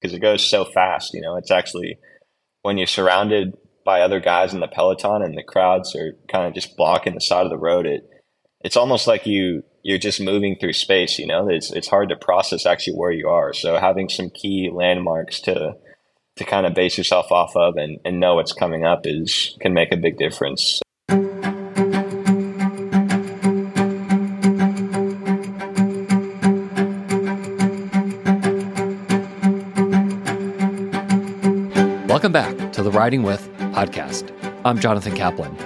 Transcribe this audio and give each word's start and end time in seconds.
because 0.00 0.14
it 0.14 0.20
goes 0.20 0.44
so 0.44 0.64
fast. 0.64 1.14
You 1.14 1.20
know, 1.20 1.36
it's 1.36 1.50
actually 1.50 1.98
when 2.62 2.78
you're 2.78 2.86
surrounded 2.86 3.56
by 3.84 4.00
other 4.02 4.20
guys 4.20 4.52
in 4.52 4.60
the 4.60 4.68
peloton 4.68 5.22
and 5.22 5.36
the 5.36 5.42
crowds 5.42 5.96
are 5.96 6.12
kind 6.30 6.46
of 6.46 6.54
just 6.54 6.76
blocking 6.76 7.14
the 7.14 7.20
side 7.20 7.44
of 7.44 7.50
the 7.50 7.58
road. 7.58 7.86
It 7.86 8.08
it's 8.60 8.76
almost 8.76 9.06
like 9.06 9.26
you 9.26 9.62
you're 9.82 9.98
just 9.98 10.20
moving 10.20 10.56
through 10.56 10.74
space. 10.74 11.18
You 11.18 11.26
know, 11.26 11.48
it's 11.48 11.72
it's 11.72 11.88
hard 11.88 12.08
to 12.10 12.16
process 12.16 12.66
actually 12.66 12.94
where 12.94 13.12
you 13.12 13.28
are. 13.28 13.52
So 13.52 13.78
having 13.78 14.08
some 14.08 14.30
key 14.30 14.70
landmarks 14.72 15.40
to 15.42 15.76
to 16.36 16.44
kind 16.44 16.66
of 16.66 16.74
base 16.74 16.96
yourself 16.96 17.32
off 17.32 17.56
of 17.56 17.76
and, 17.76 17.98
and 18.04 18.20
know 18.20 18.36
what's 18.36 18.52
coming 18.52 18.84
up 18.84 19.00
is 19.04 19.56
can 19.60 19.74
make 19.74 19.92
a 19.92 19.96
big 19.96 20.18
difference. 20.18 20.80
Riding 33.08 33.22
With 33.22 33.48
podcast. 33.72 34.30
I'm 34.66 34.78
Jonathan 34.78 35.16
Kaplan. 35.16 35.56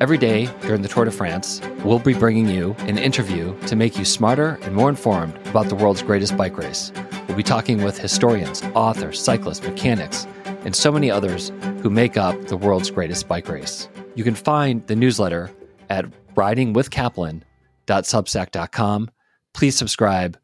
Every 0.00 0.16
day 0.16 0.48
during 0.60 0.82
the 0.82 0.88
Tour 0.88 1.06
de 1.06 1.10
France, 1.10 1.60
we'll 1.84 1.98
be 1.98 2.14
bringing 2.14 2.48
you 2.48 2.76
an 2.86 2.98
interview 2.98 3.58
to 3.62 3.74
make 3.74 3.98
you 3.98 4.04
smarter 4.04 4.60
and 4.62 4.76
more 4.76 4.90
informed 4.90 5.36
about 5.48 5.68
the 5.68 5.74
world's 5.74 6.02
greatest 6.02 6.36
bike 6.36 6.56
race. 6.56 6.92
We'll 7.26 7.36
be 7.36 7.42
talking 7.42 7.82
with 7.82 7.98
historians, 7.98 8.62
authors, 8.76 9.20
cyclists, 9.20 9.66
mechanics, 9.66 10.28
and 10.64 10.76
so 10.76 10.92
many 10.92 11.10
others 11.10 11.50
who 11.82 11.90
make 11.90 12.16
up 12.16 12.40
the 12.46 12.56
world's 12.56 12.92
greatest 12.92 13.26
bike 13.26 13.48
race. 13.48 13.88
You 14.14 14.22
can 14.22 14.36
find 14.36 14.86
the 14.86 14.94
newsletter 14.94 15.50
at 15.90 16.06
ridingwithkaplan.substack.com. 16.36 19.10
Please 19.52 19.76
subscribe. 19.76 20.38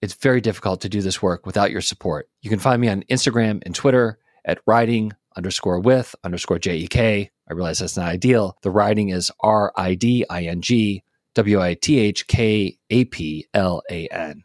It's 0.00 0.14
very 0.14 0.40
difficult 0.40 0.80
to 0.82 0.88
do 0.88 1.02
this 1.02 1.20
work 1.20 1.44
without 1.44 1.72
your 1.72 1.80
support. 1.80 2.28
You 2.40 2.50
can 2.50 2.60
find 2.60 2.80
me 2.80 2.88
on 2.88 3.02
Instagram 3.10 3.64
and 3.66 3.74
Twitter 3.74 4.20
at 4.44 4.60
riding 4.64 5.12
underscore 5.38 5.80
with 5.80 6.14
underscore 6.22 6.58
JEK. 6.58 7.30
I 7.48 7.52
realize 7.54 7.78
that's 7.78 7.96
not 7.96 8.08
ideal. 8.08 8.58
The 8.62 8.70
riding 8.70 9.08
is 9.08 9.30
R 9.40 9.72
I 9.76 9.94
D 9.94 10.26
I 10.28 10.42
N 10.42 10.60
G 10.60 11.02
W 11.34 11.60
I 11.62 11.74
T 11.74 11.98
H 11.98 12.26
K 12.26 12.76
A 12.90 13.04
P 13.06 13.46
L 13.54 13.82
A 13.90 14.06
N. 14.08 14.44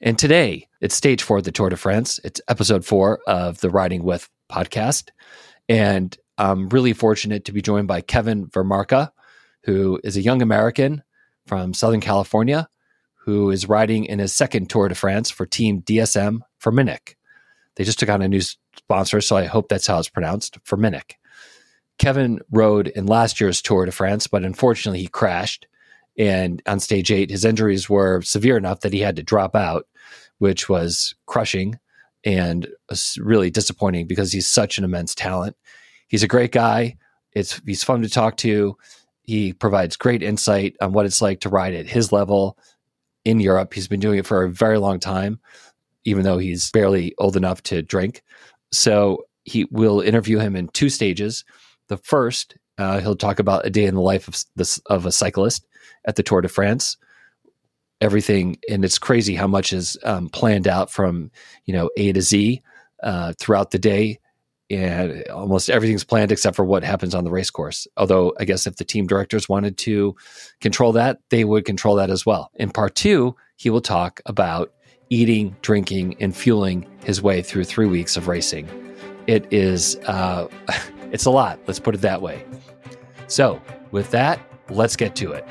And 0.00 0.18
today 0.18 0.68
it's 0.80 0.94
stage 0.94 1.22
four 1.22 1.38
of 1.38 1.44
the 1.44 1.52
Tour 1.52 1.68
de 1.68 1.76
France. 1.76 2.18
It's 2.24 2.40
episode 2.48 2.86
four 2.86 3.20
of 3.26 3.60
the 3.60 3.68
Riding 3.68 4.02
With 4.02 4.30
podcast. 4.50 5.10
And 5.68 6.16
I'm 6.38 6.70
really 6.70 6.94
fortunate 6.94 7.44
to 7.44 7.52
be 7.52 7.60
joined 7.60 7.88
by 7.88 8.00
Kevin 8.00 8.46
Vermaerke, 8.46 9.10
who 9.64 10.00
is 10.02 10.16
a 10.16 10.22
young 10.22 10.40
American 10.40 11.02
from 11.46 11.74
Southern 11.74 12.00
California 12.00 12.68
who 13.24 13.50
is 13.50 13.68
riding 13.68 14.04
in 14.04 14.18
his 14.18 14.32
second 14.32 14.68
Tour 14.68 14.88
de 14.88 14.94
France 14.94 15.30
for 15.30 15.46
Team 15.46 15.82
DSM 15.82 16.40
Firmenich. 16.60 17.14
They 17.76 17.84
just 17.84 17.98
took 17.98 18.08
on 18.08 18.20
a 18.20 18.28
new 18.28 18.40
sponsor, 18.92 19.22
so 19.22 19.38
I 19.38 19.46
hope 19.46 19.68
that's 19.68 19.86
how 19.86 19.98
it's 19.98 20.10
pronounced 20.10 20.62
Firmenich. 20.64 21.12
Kevin 21.98 22.40
rode 22.50 22.88
in 22.88 23.06
last 23.06 23.40
year's 23.40 23.62
Tour 23.62 23.86
de 23.86 23.92
France, 23.92 24.26
but 24.26 24.44
unfortunately 24.44 25.00
he 25.00 25.06
crashed. 25.06 25.66
And 26.18 26.60
on 26.66 26.78
stage 26.78 27.10
eight, 27.10 27.30
his 27.30 27.46
injuries 27.46 27.88
were 27.88 28.20
severe 28.20 28.58
enough 28.58 28.80
that 28.80 28.92
he 28.92 29.00
had 29.00 29.16
to 29.16 29.22
drop 29.22 29.56
out, 29.56 29.86
which 30.38 30.68
was 30.68 31.14
crushing 31.24 31.78
and 32.22 32.68
really 33.16 33.50
disappointing 33.50 34.06
because 34.06 34.30
he's 34.30 34.46
such 34.46 34.76
an 34.76 34.84
immense 34.84 35.14
talent. 35.14 35.56
He's 36.08 36.22
a 36.22 36.28
great 36.28 36.52
guy. 36.52 36.98
It's 37.32 37.62
he's 37.64 37.82
fun 37.82 38.02
to 38.02 38.10
talk 38.10 38.36
to. 38.38 38.76
He 39.22 39.54
provides 39.54 39.96
great 39.96 40.22
insight 40.22 40.76
on 40.82 40.92
what 40.92 41.06
it's 41.06 41.22
like 41.22 41.40
to 41.40 41.48
ride 41.48 41.72
at 41.72 41.86
his 41.86 42.12
level 42.12 42.58
in 43.24 43.40
Europe. 43.40 43.72
He's 43.72 43.88
been 43.88 44.00
doing 44.00 44.18
it 44.18 44.26
for 44.26 44.42
a 44.42 44.50
very 44.50 44.76
long 44.76 45.00
time, 45.00 45.40
even 46.04 46.24
though 46.24 46.36
he's 46.36 46.70
barely 46.72 47.14
old 47.16 47.38
enough 47.38 47.62
to 47.62 47.80
drink. 47.80 48.22
So 48.72 49.26
he 49.44 49.66
will 49.70 50.00
interview 50.00 50.38
him 50.38 50.56
in 50.56 50.68
two 50.68 50.88
stages. 50.88 51.44
The 51.88 51.96
first, 51.98 52.56
uh, 52.78 53.00
he'll 53.00 53.16
talk 53.16 53.38
about 53.38 53.66
a 53.66 53.70
day 53.70 53.84
in 53.84 53.94
the 53.94 54.00
life 54.00 54.28
of 54.28 54.42
this 54.56 54.78
of 54.86 55.06
a 55.06 55.12
cyclist 55.12 55.66
at 56.04 56.16
the 56.16 56.22
Tour 56.22 56.40
de 56.40 56.48
France. 56.48 56.96
Everything, 58.00 58.56
and 58.68 58.84
it's 58.84 58.98
crazy 58.98 59.34
how 59.34 59.46
much 59.46 59.72
is 59.72 59.96
um, 60.02 60.28
planned 60.28 60.66
out 60.66 60.90
from 60.90 61.30
you 61.66 61.74
know 61.74 61.90
A 61.96 62.12
to 62.12 62.22
Z 62.22 62.62
uh, 63.02 63.32
throughout 63.38 63.70
the 63.70 63.78
day, 63.78 64.18
and 64.70 65.28
almost 65.28 65.70
everything's 65.70 66.04
planned 66.04 66.32
except 66.32 66.56
for 66.56 66.64
what 66.64 66.82
happens 66.82 67.14
on 67.14 67.24
the 67.24 67.30
race 67.30 67.50
course. 67.50 67.86
Although 67.96 68.34
I 68.40 68.44
guess 68.44 68.66
if 68.66 68.76
the 68.76 68.84
team 68.84 69.06
directors 69.06 69.48
wanted 69.48 69.76
to 69.78 70.16
control 70.60 70.92
that, 70.92 71.18
they 71.30 71.44
would 71.44 71.64
control 71.64 71.96
that 71.96 72.10
as 72.10 72.26
well. 72.26 72.50
In 72.54 72.70
part 72.70 72.94
two, 72.94 73.36
he 73.62 73.70
will 73.70 73.80
talk 73.80 74.20
about 74.26 74.72
eating, 75.08 75.54
drinking, 75.62 76.16
and 76.18 76.36
fueling 76.36 76.84
his 77.04 77.22
way 77.22 77.42
through 77.42 77.62
three 77.62 77.86
weeks 77.86 78.16
of 78.16 78.26
racing. 78.26 78.68
It 79.28 79.46
is, 79.52 79.96
uh, 80.06 80.48
it's 81.12 81.26
a 81.26 81.30
lot. 81.30 81.60
Let's 81.68 81.78
put 81.78 81.94
it 81.94 82.00
that 82.00 82.20
way. 82.22 82.44
So, 83.28 83.62
with 83.92 84.10
that, 84.10 84.40
let's 84.68 84.96
get 84.96 85.14
to 85.16 85.30
it. 85.30 85.46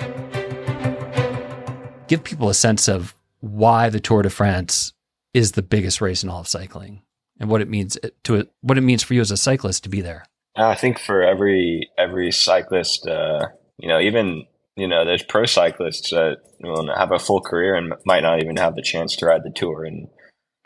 Give 2.10 2.22
people 2.22 2.50
a 2.50 2.54
sense 2.54 2.90
of 2.90 3.16
why 3.40 3.88
the 3.88 4.02
Tour 4.02 4.24
de 4.24 4.30
France 4.30 4.92
is 5.34 5.54
the 5.54 5.62
biggest 5.62 6.02
race 6.02 6.22
in 6.22 6.30
all 6.30 6.42
of 6.42 6.50
cycling, 6.50 7.04
and 7.40 7.50
what 7.50 7.62
it 7.62 7.70
means 7.70 7.98
to 8.24 8.46
what 8.60 8.78
it 8.78 8.82
means 8.82 9.04
for 9.04 9.14
you 9.14 9.22
as 9.22 9.32
a 9.32 9.38
cyclist 9.38 9.84
to 9.84 9.90
be 9.90 10.02
there. 10.02 10.26
I 10.58 10.76
think 10.76 11.00
for 11.00 11.24
every 11.24 11.90
every 11.98 12.34
cyclist, 12.34 13.08
uh, 13.08 13.48
you 13.78 13.88
know, 13.88 14.02
even 14.02 14.46
you 14.76 14.88
know, 14.88 15.06
there's 15.06 15.24
pro 15.24 15.46
cyclists 15.46 16.12
that 16.12 16.38
will 16.62 16.96
have 16.96 17.12
a 17.12 17.20
full 17.20 17.42
career 17.42 17.76
and 17.76 17.94
might 18.06 18.24
not 18.24 18.42
even 18.42 18.58
have 18.58 18.76
the 18.76 18.82
chance 18.82 19.16
to 19.18 19.26
ride 19.26 19.44
the 19.44 19.52
tour. 19.52 19.84
And, 19.84 20.08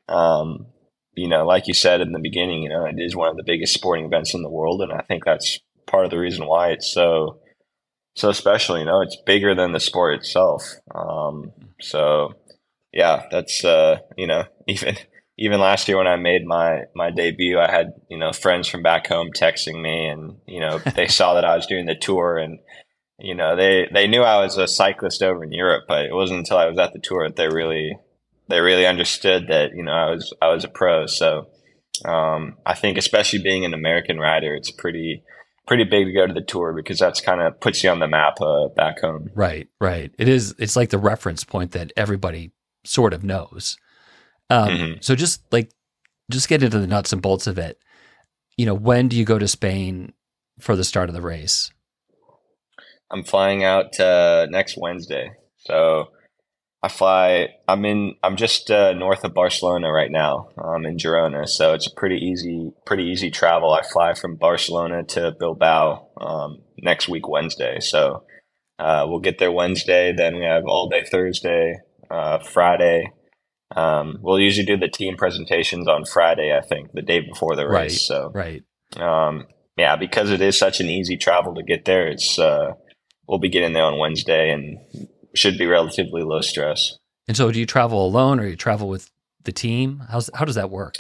um, 0.08 0.68
you 1.16 1.28
know, 1.28 1.46
like 1.46 1.68
you 1.68 1.74
said 1.74 2.02
in 2.02 2.12
the 2.12 2.20
beginning, 2.20 2.64
you 2.64 2.70
know, 2.70 2.86
it 2.86 2.96
is 2.98 3.16
one 3.16 3.30
of 3.30 3.38
the 3.38 3.44
biggest 3.44 3.74
sporting 3.74 4.06
events 4.06 4.34
in 4.34 4.44
the 4.44 4.50
world. 4.50 4.82
And 4.82 4.92
I 4.92 5.02
think 5.02 5.26
that's 5.26 5.60
part 5.88 6.06
of 6.06 6.12
the 6.12 6.20
reason 6.20 6.46
why 6.46 6.70
it's 6.70 6.92
so, 6.92 7.40
so 8.16 8.32
special. 8.32 8.78
You 8.78 8.86
know, 8.86 9.02
it's 9.02 9.18
bigger 9.26 9.56
than 9.56 9.72
the 9.72 9.80
sport 9.80 10.16
itself. 10.16 10.64
Um, 10.94 11.52
so 11.82 12.34
yeah, 12.94 13.24
that's, 13.32 13.66
uh, 13.66 14.00
you 14.18 14.28
know, 14.28 14.44
even, 14.68 14.98
even 15.38 15.60
last 15.60 15.88
year 15.88 15.98
when 15.98 16.08
I 16.08 16.16
made 16.16 16.46
my, 16.46 16.84
my 16.96 17.10
debut, 17.10 17.60
I 17.60 17.72
had, 17.72 17.94
you 18.10 18.20
know, 18.20 18.32
friends 18.32 18.68
from 18.68 18.84
back 18.84 19.08
home 19.08 19.32
texting 19.36 19.82
me 19.82 20.06
and, 20.06 20.38
you 20.46 20.60
know, 20.60 20.78
they 20.96 21.08
saw 21.08 21.34
that 21.34 21.44
I 21.44 21.56
was 21.56 21.66
doing 21.66 21.88
the 21.88 21.96
tour 21.96 22.38
and, 22.38 22.60
you 23.20 23.36
know, 23.36 23.56
they 23.56 23.88
they 23.94 24.08
knew 24.08 24.22
I 24.22 24.44
was 24.44 24.58
a 24.58 24.68
cyclist 24.68 25.24
over 25.24 25.44
in 25.44 25.52
Europe, 25.52 25.86
but 25.88 26.06
it 26.06 26.14
wasn't 26.14 26.40
until 26.40 26.58
I 26.58 26.68
was 26.68 26.78
at 26.78 26.94
the 26.94 27.00
tour 27.00 27.28
that 27.28 27.36
they 27.36 27.48
really 27.48 27.98
they 28.48 28.60
really 28.60 28.86
understood 28.86 29.48
that 29.48 29.72
you 29.74 29.84
know 29.84 29.92
I 29.92 30.10
was 30.12 30.34
I 30.42 30.48
was 30.50 30.64
a 30.64 30.70
pro. 30.70 31.06
So 31.06 31.48
um, 32.04 32.58
I 32.66 32.74
think, 32.74 32.98
especially 32.98 33.42
being 33.42 33.64
an 33.64 33.74
American 33.74 34.20
rider, 34.20 34.54
it's 34.54 34.72
pretty 34.72 35.24
pretty 35.66 35.84
big 35.84 36.06
to 36.06 36.14
go 36.14 36.28
to 36.28 36.34
the 36.34 36.42
tour 36.42 36.74
because 36.74 37.00
that's 37.00 37.22
kind 37.22 37.42
of 37.42 37.60
puts 37.60 37.84
you 37.84 37.90
on 37.90 38.00
the 38.00 38.08
map 38.08 38.40
uh, 38.42 38.68
back 38.76 39.00
home. 39.00 39.30
Right, 39.34 39.68
right. 39.80 40.14
It 40.20 40.28
is. 40.28 40.54
It's 40.60 40.76
like 40.76 40.90
the 40.90 41.00
reference 41.00 41.44
point 41.44 41.72
that 41.72 41.94
everybody 41.96 42.52
sort 42.84 43.14
of 43.14 43.24
knows. 43.24 43.78
Um, 44.50 44.70
mm-hmm. 44.70 44.94
So 45.02 45.16
just 45.16 45.42
like 45.52 45.72
just 46.30 46.50
get 46.50 46.64
into 46.64 46.80
the 46.80 46.88
nuts 46.88 47.14
and 47.14 47.22
bolts 47.22 47.48
of 47.48 47.58
it. 47.58 47.80
You 48.58 48.66
know, 48.66 48.76
when 48.76 49.08
do 49.08 49.16
you 49.16 49.26
go 49.26 49.40
to 49.40 49.48
Spain 49.48 50.14
for 50.60 50.76
the 50.76 50.84
start 50.84 51.10
of 51.10 51.16
the 51.16 51.22
race? 51.22 51.72
I'm 53.16 53.24
flying 53.24 53.64
out 53.64 53.98
uh, 53.98 54.46
next 54.50 54.78
Wednesday. 54.78 55.32
So 55.60 56.10
I 56.84 56.90
fly. 56.90 57.48
I'm 57.66 57.86
in. 57.86 58.16
I'm 58.22 58.36
just 58.36 58.70
uh, 58.70 58.92
north 58.92 59.24
of 59.24 59.34
Barcelona 59.34 59.90
right 59.90 60.12
now. 60.12 60.50
I'm 60.58 60.86
in 60.86 60.98
Girona, 60.98 61.48
so 61.48 61.74
it's 61.74 61.88
a 61.88 61.96
pretty 61.96 62.18
easy, 62.18 62.74
pretty 62.86 63.06
easy 63.06 63.32
travel. 63.32 63.72
I 63.72 63.84
fly 63.84 64.16
from 64.16 64.36
Barcelona 64.36 65.04
to 65.04 65.32
Bilbao 65.40 66.10
um, 66.20 66.62
next 66.78 67.08
week 67.08 67.26
Wednesday. 67.30 67.80
So 67.80 68.26
uh, 68.80 69.06
we'll 69.08 69.22
get 69.22 69.40
there 69.40 69.52
Wednesday. 69.52 70.12
Then 70.12 70.36
we 70.36 70.44
have 70.44 70.66
all 70.68 70.90
day 70.90 71.06
Thursday, 71.10 71.78
uh, 72.12 72.40
Friday. 72.40 73.14
Um, 73.74 74.20
we'll 74.22 74.42
usually 74.42 74.66
do 74.66 74.76
the 74.78 74.90
team 74.90 75.16
presentations 75.16 75.88
on 75.88 76.04
Friday. 76.04 76.54
I 76.54 76.68
think 76.68 76.92
the 76.92 77.02
day 77.02 77.22
before 77.22 77.56
the 77.56 77.66
race. 77.66 77.72
Right, 77.72 77.92
so 77.92 78.32
right. 78.36 78.64
Um, 78.98 79.48
yeah, 79.78 79.96
because 79.96 80.32
it 80.32 80.42
is 80.42 80.60
such 80.60 80.82
an 80.82 80.90
easy 80.90 81.16
travel 81.16 81.56
to 81.56 81.64
get 81.64 81.86
there. 81.86 82.08
It's 82.08 82.38
uh, 82.38 82.74
we'll 83.28 83.40
be 83.40 83.50
getting 83.50 83.74
there 83.74 83.84
on 83.84 84.00
Wednesday 84.00 84.52
and 84.52 84.80
should 85.34 85.58
be 85.58 85.66
relatively 85.66 86.24
low 86.24 86.42
stress. 86.42 86.98
And 87.28 87.36
so, 87.36 87.52
do 87.52 87.60
you 87.60 87.66
travel 87.66 88.06
alone 88.06 88.40
or 88.40 88.48
you 88.48 88.56
travel 88.56 88.88
with 88.88 89.12
the 89.44 89.52
team? 89.52 90.04
How's 90.10 90.30
how 90.34 90.46
does 90.46 90.56
that 90.56 90.70
work? 90.70 90.96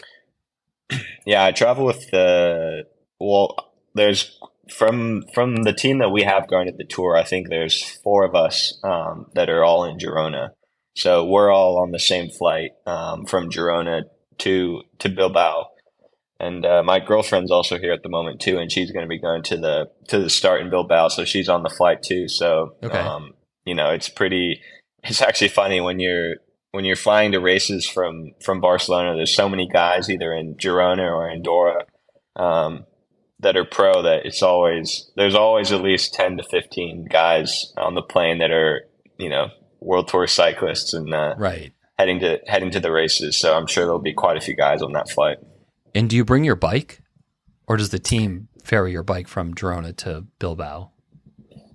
Yeah, 1.25 1.43
I 1.43 1.51
travel 1.51 1.85
with 1.85 2.11
the 2.11 2.83
well. 3.19 3.55
There's 3.95 4.37
from 4.69 5.23
from 5.33 5.63
the 5.63 5.73
team 5.73 5.97
that 5.97 6.09
we 6.09 6.21
have 6.21 6.47
going 6.47 6.67
at 6.67 6.77
the 6.77 6.83
tour. 6.83 7.17
I 7.17 7.23
think 7.23 7.49
there's 7.49 7.83
four 8.03 8.23
of 8.23 8.35
us 8.35 8.79
um, 8.83 9.25
that 9.33 9.49
are 9.49 9.63
all 9.63 9.85
in 9.85 9.97
Girona. 9.97 10.49
So 10.95 11.25
we're 11.25 11.51
all 11.51 11.79
on 11.79 11.91
the 11.91 11.99
same 11.99 12.29
flight 12.29 12.71
um, 12.85 13.25
from 13.25 13.49
Girona 13.49 14.03
to 14.39 14.83
to 14.99 15.09
Bilbao 15.09 15.69
and 16.39 16.65
uh, 16.65 16.83
my 16.83 16.99
girlfriend's 16.99 17.51
also 17.51 17.77
here 17.77 17.93
at 17.93 18.03
the 18.03 18.09
moment 18.09 18.41
too, 18.41 18.57
and 18.57 18.71
she's 18.71 18.91
going 18.91 19.05
to 19.05 19.09
be 19.09 19.19
going 19.19 19.43
to 19.43 19.57
the 19.57 19.89
to 20.09 20.19
the 20.19 20.29
start 20.29 20.61
in 20.61 20.69
Bilbao, 20.69 21.07
so 21.07 21.23
she's 21.23 21.49
on 21.49 21.63
the 21.63 21.69
flight 21.69 22.03
too. 22.03 22.27
So, 22.27 22.75
okay. 22.83 22.97
um, 22.97 23.33
you 23.65 23.75
know, 23.75 23.91
it's 23.91 24.09
pretty. 24.09 24.61
It's 25.03 25.21
actually 25.21 25.49
funny 25.49 25.79
when 25.81 25.99
you're 25.99 26.35
when 26.71 26.83
you're 26.83 26.97
flying 26.97 27.31
to 27.31 27.39
races 27.39 27.87
from 27.87 28.31
from 28.43 28.59
Barcelona, 28.59 29.15
there's 29.15 29.33
so 29.33 29.47
many 29.47 29.67
guys 29.67 30.09
either 30.09 30.33
in 30.33 30.55
Girona 30.55 31.09
or 31.09 31.29
Andorra 31.29 31.85
um, 32.35 32.85
that 33.39 33.55
are 33.55 33.65
pro 33.65 34.01
that 34.01 34.25
it's 34.25 34.43
always 34.43 35.09
there's 35.15 35.35
always 35.35 35.71
at 35.71 35.81
least 35.81 36.13
ten 36.13 36.35
to 36.37 36.43
fifteen 36.43 37.07
guys 37.09 37.71
on 37.77 37.95
the 37.95 38.01
plane 38.01 38.39
that 38.39 38.51
are 38.51 38.81
you 39.17 39.29
know 39.29 39.47
world 39.79 40.09
tour 40.09 40.27
cyclists 40.27 40.93
and 40.93 41.13
uh, 41.13 41.35
right 41.37 41.71
heading 41.97 42.19
to 42.19 42.39
heading 42.45 42.71
to 42.71 42.81
the 42.81 42.91
races. 42.91 43.37
So 43.37 43.55
I'm 43.55 43.67
sure 43.67 43.85
there'll 43.85 43.99
be 43.99 44.13
quite 44.13 44.35
a 44.35 44.41
few 44.41 44.55
guys 44.55 44.81
on 44.81 44.91
that 44.93 45.09
flight. 45.09 45.37
And 45.95 46.09
do 46.09 46.17
you 46.17 46.25
bring 46.25 46.43
your 46.43 46.57
bike, 46.57 47.01
or 47.67 47.77
does 47.77 47.89
the 47.89 47.99
team 47.99 48.49
ferry 48.63 48.91
your 48.91 49.01
bike 49.01 49.29
from 49.29 49.55
Girona 49.55 49.95
to 49.97 50.25
Bilbao? 50.39 50.91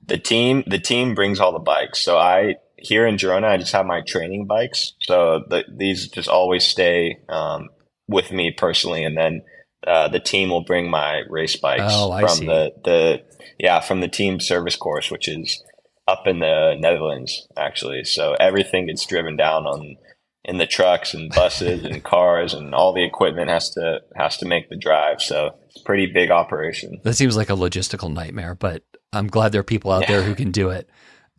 The 0.06 0.18
team 0.18 0.62
the 0.66 0.78
team 0.78 1.14
brings 1.14 1.40
all 1.40 1.52
the 1.52 1.58
bikes. 1.58 2.00
So 2.00 2.18
I 2.18 2.56
here 2.76 3.06
in 3.06 3.16
Girona, 3.16 3.46
I 3.46 3.56
just 3.56 3.72
have 3.72 3.86
my 3.86 4.02
training 4.02 4.46
bikes. 4.46 4.92
So 5.00 5.44
the, 5.48 5.64
these 5.68 6.08
just 6.08 6.28
always 6.28 6.64
stay 6.64 7.20
um, 7.28 7.70
with 8.08 8.30
me 8.30 8.52
personally, 8.56 9.04
and 9.04 9.16
then 9.16 9.42
uh, 9.86 10.08
the 10.08 10.20
team 10.20 10.50
will 10.50 10.64
bring 10.64 10.90
my 10.90 11.22
race 11.30 11.56
bikes 11.56 11.84
oh, 11.86 12.18
from 12.18 12.28
see. 12.28 12.46
the 12.46 12.72
the 12.84 13.22
yeah 13.58 13.80
from 13.80 14.00
the 14.00 14.08
team 14.08 14.38
service 14.38 14.76
course, 14.76 15.10
which 15.10 15.28
is 15.28 15.64
up 16.06 16.26
in 16.26 16.40
the 16.40 16.76
Netherlands 16.78 17.48
actually. 17.56 18.04
So 18.04 18.34
everything 18.34 18.86
gets 18.86 19.06
driven 19.06 19.36
down 19.36 19.66
on 19.66 19.96
in 20.44 20.58
the 20.58 20.66
trucks 20.66 21.12
and 21.14 21.30
buses 21.34 21.84
and 21.84 22.02
cars 22.02 22.54
and 22.54 22.74
all 22.74 22.92
the 22.94 23.04
equipment 23.04 23.50
has 23.50 23.70
to 23.70 24.00
has 24.16 24.36
to 24.38 24.46
make 24.46 24.68
the 24.70 24.76
drive. 24.76 25.20
So 25.20 25.50
it's 25.66 25.80
a 25.80 25.84
pretty 25.84 26.06
big 26.06 26.30
operation. 26.30 27.00
That 27.04 27.14
seems 27.14 27.36
like 27.36 27.50
a 27.50 27.54
logistical 27.54 28.12
nightmare, 28.12 28.54
but 28.54 28.82
I'm 29.12 29.26
glad 29.26 29.52
there 29.52 29.60
are 29.60 29.64
people 29.64 29.90
out 29.90 30.02
Yeah. 30.02 30.16
there 30.16 30.22
who 30.22 30.34
can 30.34 30.50
do 30.50 30.70
it. 30.70 30.88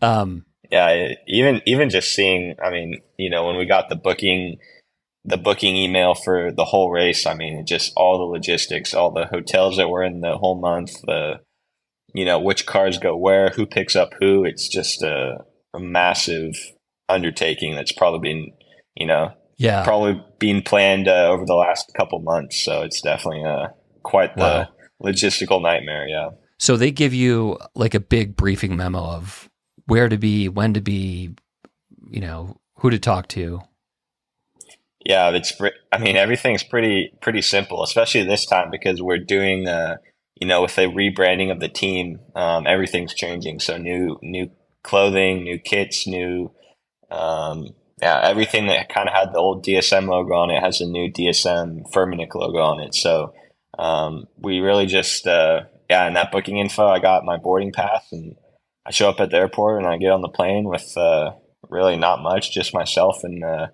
Um, 0.01 0.45
yeah 0.71 1.09
even 1.27 1.61
even 1.65 1.89
just 1.89 2.13
seeing 2.15 2.55
i 2.63 2.69
mean 2.71 3.01
you 3.17 3.29
know 3.29 3.45
when 3.45 3.57
we 3.57 3.65
got 3.65 3.89
the 3.89 3.95
booking 3.95 4.57
the 5.25 5.35
booking 5.37 5.75
email 5.75 6.15
for 6.15 6.49
the 6.51 6.63
whole 6.63 6.89
race 6.89 7.25
i 7.25 7.33
mean 7.33 7.65
just 7.67 7.91
all 7.97 8.17
the 8.17 8.23
logistics 8.23 8.93
all 8.93 9.11
the 9.11 9.25
hotels 9.25 9.75
that 9.75 9.89
were 9.89 10.01
in 10.01 10.21
the 10.21 10.37
whole 10.37 10.59
month 10.59 10.93
the 11.01 11.41
you 12.13 12.23
know 12.23 12.39
which 12.39 12.65
cars 12.65 12.97
go 12.97 13.17
where 13.17 13.49
who 13.49 13.65
picks 13.65 13.97
up 13.97 14.11
who 14.21 14.45
it's 14.45 14.69
just 14.69 15.03
a, 15.03 15.39
a 15.73 15.79
massive 15.79 16.55
undertaking 17.09 17.75
that's 17.75 17.91
probably 17.91 18.19
been 18.33 18.51
you 19.01 19.07
know 19.07 19.33
yeah, 19.57 19.83
probably 19.83 20.15
being 20.39 20.61
planned 20.63 21.07
uh, 21.07 21.27
over 21.33 21.45
the 21.45 21.53
last 21.65 21.91
couple 21.97 22.19
months 22.19 22.63
so 22.63 22.81
it's 22.81 23.01
definitely 23.01 23.43
uh, 23.43 23.67
quite 24.03 24.35
the 24.35 24.41
Wow. 24.41 24.69
logistical 25.03 25.61
nightmare 25.61 26.07
yeah 26.07 26.29
So 26.57 26.77
they 26.77 26.91
give 26.91 27.13
you 27.13 27.57
like 27.75 27.95
a 27.95 27.99
big 27.99 28.35
briefing 28.35 28.75
memo 28.77 28.99
of 28.99 29.49
where 29.87 30.07
to 30.09 30.17
be, 30.17 30.47
when 30.47 30.73
to 30.75 30.81
be, 30.81 31.35
you 32.11 32.21
know, 32.21 32.61
who 32.79 32.89
to 32.91 32.99
talk 32.99 33.27
to. 33.29 33.61
Yeah, 35.03 35.31
it's. 35.31 35.53
I 35.91 35.97
mean, 35.97 36.15
everything's 36.15 36.63
pretty 36.63 37.11
pretty 37.21 37.41
simple, 37.41 37.83
especially 37.83 38.23
this 38.23 38.45
time 38.45 38.69
because 38.69 39.01
we're 39.01 39.17
doing, 39.37 39.67
uh, 39.67 39.95
you 40.39 40.47
know, 40.47 40.61
with 40.61 40.75
the 40.75 40.83
rebranding 40.83 41.51
of 41.51 41.59
the 41.59 41.67
team, 41.67 42.19
um, 42.35 42.67
everything's 42.67 43.15
changing. 43.15 43.59
So 43.59 43.77
new 43.77 44.19
new 44.21 44.51
clothing, 44.83 45.43
new 45.43 45.57
kits, 45.57 46.05
new, 46.05 46.51
um, 47.09 47.73
yeah, 48.01 48.19
everything 48.23 48.67
that 48.67 48.89
kind 48.89 49.07
of 49.07 49.13
had 49.13 49.33
the 49.33 49.37
old 49.37 49.65
DSM 49.65 50.07
logo 50.07 50.33
on 50.33 50.51
it 50.51 50.61
has 50.61 50.81
a 50.81 50.85
new 50.85 51.11
DSM 51.11 51.91
Firmenich 51.91 52.33
logo 52.33 52.59
on 52.59 52.79
it. 52.81 52.95
So 52.95 53.33
um, 53.77 54.25
we 54.37 54.59
really 54.59 54.85
just, 54.85 55.27
uh, 55.27 55.61
yeah, 55.89 56.07
in 56.07 56.13
that 56.13 56.31
booking 56.31 56.57
info, 56.57 56.87
I 56.87 56.99
got 56.99 57.25
my 57.25 57.37
boarding 57.37 57.71
pass 57.71 58.11
and 58.11 58.35
I 58.85 58.91
show 58.91 59.09
up 59.09 59.19
at 59.19 59.29
the 59.29 59.37
airport 59.37 59.79
and 59.79 59.87
I 59.87 59.97
get 59.97 60.11
on 60.11 60.21
the 60.21 60.29
plane 60.29 60.65
with 60.65 60.97
uh, 60.97 61.31
really 61.69 61.97
not 61.97 62.21
much, 62.21 62.53
just 62.53 62.73
myself 62.73 63.23
and. 63.23 63.43
Uh, 63.43 63.67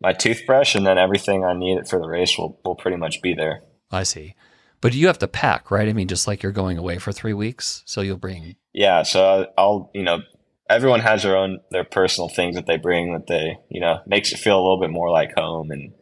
my 0.00 0.12
toothbrush 0.12 0.74
and 0.74 0.86
then 0.86 0.98
everything 0.98 1.44
I 1.44 1.54
need 1.54 1.88
for 1.88 1.98
the 1.98 2.08
race 2.08 2.38
will, 2.38 2.60
will 2.64 2.76
pretty 2.76 2.96
much 2.96 3.20
be 3.22 3.34
there. 3.34 3.62
I 3.90 4.02
see. 4.04 4.34
But 4.80 4.94
you 4.94 5.08
have 5.08 5.18
to 5.18 5.28
pack, 5.28 5.70
right? 5.70 5.88
I 5.88 5.92
mean, 5.92 6.08
just 6.08 6.28
like 6.28 6.42
you're 6.42 6.52
going 6.52 6.78
away 6.78 6.98
for 6.98 7.10
three 7.10 7.32
weeks, 7.32 7.82
so 7.84 8.00
you'll 8.00 8.16
bring. 8.16 8.54
Yeah. 8.72 9.02
So 9.02 9.46
I'll, 9.58 9.90
you 9.92 10.04
know, 10.04 10.20
everyone 10.68 11.00
has 11.00 11.22
their 11.22 11.36
own, 11.36 11.60
their 11.70 11.84
personal 11.84 12.28
things 12.28 12.56
that 12.56 12.66
they 12.66 12.76
bring 12.76 13.12
that 13.14 13.26
they, 13.26 13.58
you 13.68 13.80
know, 13.80 14.00
makes 14.06 14.32
it 14.32 14.38
feel 14.38 14.56
a 14.58 14.62
little 14.62 14.80
bit 14.80 14.90
more 14.90 15.10
like 15.10 15.34
home. 15.34 15.70
And, 15.70 15.92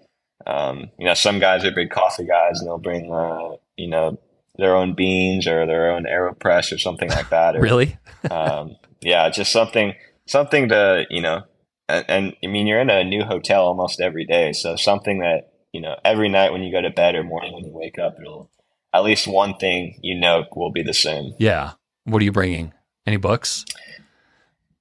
um, 0.47 0.91
you 0.99 1.07
know, 1.07 1.15
some 1.15 1.39
guys 1.39 1.65
are 1.65 1.71
big 1.71 1.91
coffee 1.91 2.27
guys 2.27 2.61
and 2.61 2.69
they'll 2.69 2.79
bring, 2.79 3.13
uh, 3.13 3.57
you 3.77 3.89
know, 3.89 4.19
their 4.57 4.75
own 4.75 4.95
beans 4.95 5.47
or 5.47 5.67
their 5.67 5.91
own 5.91 6.05
AeroPress 6.05 6.73
or 6.73 6.79
something 6.79 7.11
like 7.11 7.31
that. 7.31 7.57
Or, 7.57 7.61
Really? 7.61 7.99
um, 8.31 8.77
yeah, 9.01 9.29
just 9.31 9.53
something, 9.53 9.95
something 10.27 10.69
to, 10.69 11.05
you 11.11 11.21
know, 11.21 11.43
and, 11.89 12.05
and 12.09 12.37
I 12.43 12.47
mean, 12.49 12.67
you're 12.67 12.81
in 12.81 12.91
a 12.91 13.05
new 13.05 13.25
hotel 13.25 13.65
almost 13.65 14.01
every 14.01 14.25
day. 14.25 14.53
So 14.53 14.77
something 14.77 15.21
that, 15.21 15.53
you 15.73 15.81
know, 15.81 15.97
every 16.05 16.29
night 16.29 16.53
when 16.53 16.63
you 16.63 16.73
go 16.73 16.81
to 16.81 16.91
bed 16.91 17.15
or 17.15 17.23
morning 17.23 17.53
when 17.53 17.65
you 17.65 17.73
wake 17.73 17.99
up, 17.99 18.17
it'll, 18.21 18.51
at 18.97 19.05
least 19.05 19.27
one 19.27 19.57
thing 19.59 19.99
you 20.03 20.19
know 20.19 20.45
will 20.55 20.73
be 20.73 20.83
the 20.83 20.95
same. 20.95 21.35
Yeah. 21.39 21.73
What 22.05 22.23
are 22.23 22.25
you 22.25 22.33
bringing? 22.33 22.73
Any 23.07 23.19
books? 23.19 23.65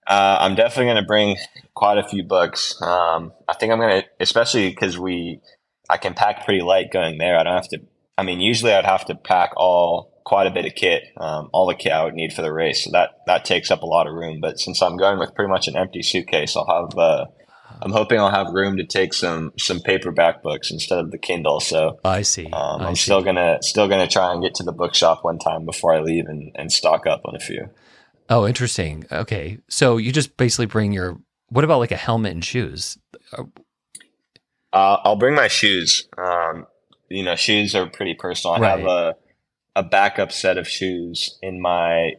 Uh, 0.08 0.38
I'm 0.40 0.56
definitely 0.56 0.86
going 0.86 1.04
to 1.04 1.08
bring 1.08 1.38
quite 1.74 1.98
a 1.98 2.04
few 2.08 2.24
books. 2.24 2.80
Um, 2.82 3.34
I 3.48 3.54
think 3.54 3.72
I'm 3.72 3.80
going 3.80 4.02
to, 4.02 4.08
especially 4.20 4.70
because 4.70 4.98
we, 4.98 5.42
I 5.90 5.98
can 5.98 6.14
pack 6.14 6.46
pretty 6.46 6.62
light 6.62 6.92
going 6.92 7.18
there. 7.18 7.38
I 7.38 7.44
don't 7.44 7.56
have 7.56 7.70
to, 7.70 7.82
I 8.18 8.24
mean, 8.24 8.40
usually 8.40 8.74
I'd 8.74 8.86
have 8.86 9.06
to 9.06 9.16
pack 9.16 9.52
all, 9.58 10.12
quite 10.24 10.48
a 10.48 10.52
bit 10.52 10.66
of 10.66 10.74
kit, 10.74 11.04
um, 11.18 11.50
all 11.54 11.68
the 11.68 11.76
kit 11.76 11.92
I 11.92 12.04
would 12.04 12.16
need 12.16 12.34
for 12.34 12.42
the 12.42 12.52
race. 12.52 12.84
So 12.84 12.92
that, 12.92 13.12
that 13.28 13.46
takes 13.46 13.70
up 13.70 13.84
a 13.84 13.86
lot 13.86 14.08
of 14.08 14.14
room. 14.14 14.40
But 14.42 14.60
since 14.60 14.82
I'm 14.82 14.98
going 14.98 15.20
with 15.20 15.36
pretty 15.36 15.50
much 15.52 15.68
an 15.68 15.76
empty 15.76 16.02
suitcase, 16.02 16.56
I'll 16.56 16.66
have, 16.90 16.98
uh, 16.98 17.26
I'm 17.82 17.92
hoping 17.92 18.20
I'll 18.20 18.32
have 18.32 18.54
room 18.54 18.78
to 18.78 18.86
take 18.86 19.14
some, 19.14 19.54
some 19.60 19.82
paperback 19.82 20.42
books 20.42 20.72
instead 20.72 21.00
of 21.00 21.12
the 21.12 21.18
Kindle. 21.18 21.60
So, 21.60 22.00
I 22.06 22.22
see. 22.22 22.46
um, 22.46 22.82
I 22.82 22.88
I'm 22.88 22.96
see. 22.96 23.04
still 23.04 23.22
gonna 23.22 23.58
still 23.62 23.88
gonna 23.88 24.08
try 24.08 24.32
and 24.32 24.42
get 24.42 24.56
to 24.56 24.64
the 24.64 24.72
bookshop 24.72 25.24
one 25.24 25.40
time 25.40 25.66
before 25.66 25.94
I 25.94 26.00
leave 26.00 26.28
and, 26.28 26.52
and 26.56 26.72
stock 26.72 27.06
up 27.06 27.22
on 27.26 27.36
a 27.36 27.40
few. 27.40 27.70
Oh, 28.30 28.48
interesting. 28.48 29.06
Okay. 29.12 29.60
So 29.70 29.98
you 29.98 30.12
just 30.12 30.38
basically 30.38 30.66
bring 30.66 30.92
your. 30.94 31.18
What 31.50 31.64
about 31.64 31.80
like 31.80 31.92
a 31.92 31.98
helmet 31.98 32.32
and 32.32 32.44
shoes? 32.44 32.98
Uh, 33.32 33.44
I'll 34.74 35.16
bring 35.16 35.36
my 35.36 35.48
shoes. 35.48 36.08
Um, 36.18 36.66
you 37.10 37.24
know, 37.24 37.36
shoes 37.36 37.76
are 37.76 37.88
pretty 37.88 38.14
personal. 38.16 38.56
I 38.62 38.70
have 38.70 38.86
a 38.86 39.16
a 39.78 39.84
backup 39.84 40.32
set 40.32 40.58
of 40.58 40.68
shoes 40.68 41.38
in 41.42 41.62
my 41.62 42.14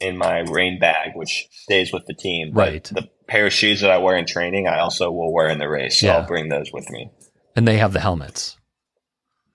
in 0.00 0.16
my 0.16 0.40
rain 0.40 0.78
bag, 0.78 1.12
which 1.14 1.48
stays 1.50 1.92
with 1.92 2.06
the 2.06 2.14
team. 2.14 2.52
But 2.52 2.60
Right. 2.60 2.84
The 2.84 3.08
pair 3.26 3.46
of 3.46 3.52
shoes 3.52 3.80
that 3.80 3.90
I 3.90 3.98
wear 3.98 4.16
in 4.16 4.26
training, 4.26 4.68
I 4.68 4.78
also 4.80 5.10
will 5.10 5.32
wear 5.32 5.48
in 5.48 5.58
the 5.58 5.68
race. 5.68 6.00
So 6.00 6.06
Yeah. 6.06 6.18
I'll 6.18 6.26
bring 6.26 6.48
those 6.48 6.70
with 6.72 6.88
me. 6.90 7.10
And 7.56 7.66
they 7.66 7.78
have 7.78 7.92
the 7.92 8.00
helmets. 8.00 8.56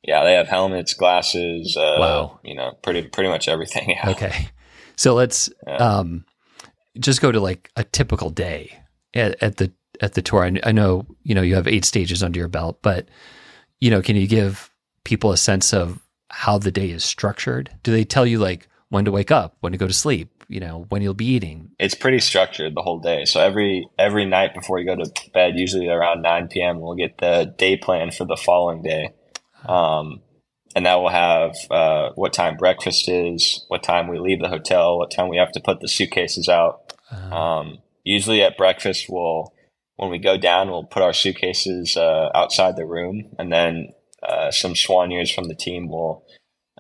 Yeah, 0.04 0.24
they 0.26 0.34
have 0.34 0.48
helmets, 0.48 0.94
glasses. 0.94 1.78
Uh, 1.78 1.96
Wow. 2.00 2.40
You 2.44 2.56
know, 2.56 2.74
pretty 2.82 3.04
pretty 3.04 3.30
much 3.30 3.48
everything. 3.48 3.90
Yeah. 4.04 4.10
Okay. 4.10 4.50
So 4.96 5.14
let's 5.14 5.50
Yeah. 5.68 5.78
um, 5.78 6.26
just 7.00 7.22
go 7.22 7.32
to 7.32 7.40
like 7.40 7.72
a 7.76 7.84
typical 7.84 8.30
day 8.30 8.78
at, 9.14 9.42
at 9.42 9.58
the 9.58 9.72
at 10.02 10.14
the 10.14 10.22
tour. 10.22 10.46
I, 10.46 10.60
I 10.64 10.72
know 10.72 11.06
you 11.24 11.36
know 11.36 11.42
you 11.42 11.56
have 11.56 11.68
eight 11.68 11.86
stages 11.86 12.22
under 12.24 12.40
your 12.40 12.48
belt, 12.50 12.80
but 12.82 13.08
you 13.80 13.90
know, 13.90 14.02
can 14.02 14.16
you 14.16 14.28
give 14.28 14.72
people 15.04 15.32
a 15.32 15.38
sense 15.38 15.74
of 15.74 16.00
how 16.30 16.58
the 16.58 16.72
day 16.72 16.90
is 16.90 17.04
structured? 17.04 17.70
Do 17.84 17.92
they 17.92 18.06
tell 18.06 18.26
you 18.26 18.40
like 18.40 18.68
when 18.90 19.06
to 19.06 19.12
wake 19.12 19.32
up, 19.32 19.58
when 19.62 19.72
to 19.72 19.78
go 19.78 19.88
to 19.88 19.94
sleep, 19.94 20.44
you 20.48 20.60
know, 20.60 20.86
when 20.90 21.02
you'll 21.02 21.14
be 21.14 21.26
eating? 21.26 21.72
it's 21.80 21.96
pretty 21.96 22.20
structured 22.20 22.76
the 22.76 22.82
whole 22.82 23.00
day. 23.00 23.26
So 23.26 23.42
every 23.42 23.88
every 23.98 24.26
night 24.26 24.54
before 24.54 24.80
you 24.80 24.86
go 24.86 24.96
to 24.96 25.12
bed, 25.34 25.54
usually 25.58 25.90
around 25.90 26.22
nine 26.22 26.48
p.m., 26.48 26.80
we'll 26.80 26.96
get 26.96 27.18
the 27.18 27.54
day 27.58 27.76
plan 27.76 28.12
for 28.12 28.26
the 28.26 28.38
following 28.38 28.84
day, 28.84 29.10
um, 29.66 30.22
and 30.76 30.86
that 30.86 30.96
will 30.96 31.10
have 31.10 31.56
uh, 31.70 32.10
what 32.16 32.34
time 32.34 32.58
breakfast 32.58 33.08
is, 33.10 33.66
what 33.68 33.84
time 33.84 34.08
we 34.08 34.20
leave 34.20 34.42
the 34.42 34.50
hotel, 34.50 34.98
what 34.98 35.12
time 35.12 35.30
we 35.30 35.38
have 35.38 35.52
to 35.54 35.60
put 35.60 35.80
the 35.80 35.88
suitcases 35.88 36.50
out. 36.50 36.94
Uh, 37.12 37.36
Um, 37.36 37.78
usually 38.04 38.42
at 38.42 38.58
breakfast, 38.58 39.06
we'll 39.10 39.54
when 39.96 40.10
we 40.10 40.18
go 40.18 40.38
down, 40.38 40.70
we'll 40.70 40.84
put 40.84 41.04
our 41.04 41.14
suitcases 41.14 41.96
uh, 41.96 42.30
outside 42.34 42.76
the 42.76 42.86
room, 42.86 43.30
and 43.38 43.54
then 43.54 43.90
uh, 44.28 44.50
some 44.52 44.74
soigneurs 44.74 45.34
from 45.34 45.48
the 45.48 45.56
team 45.56 45.88
will 45.88 46.26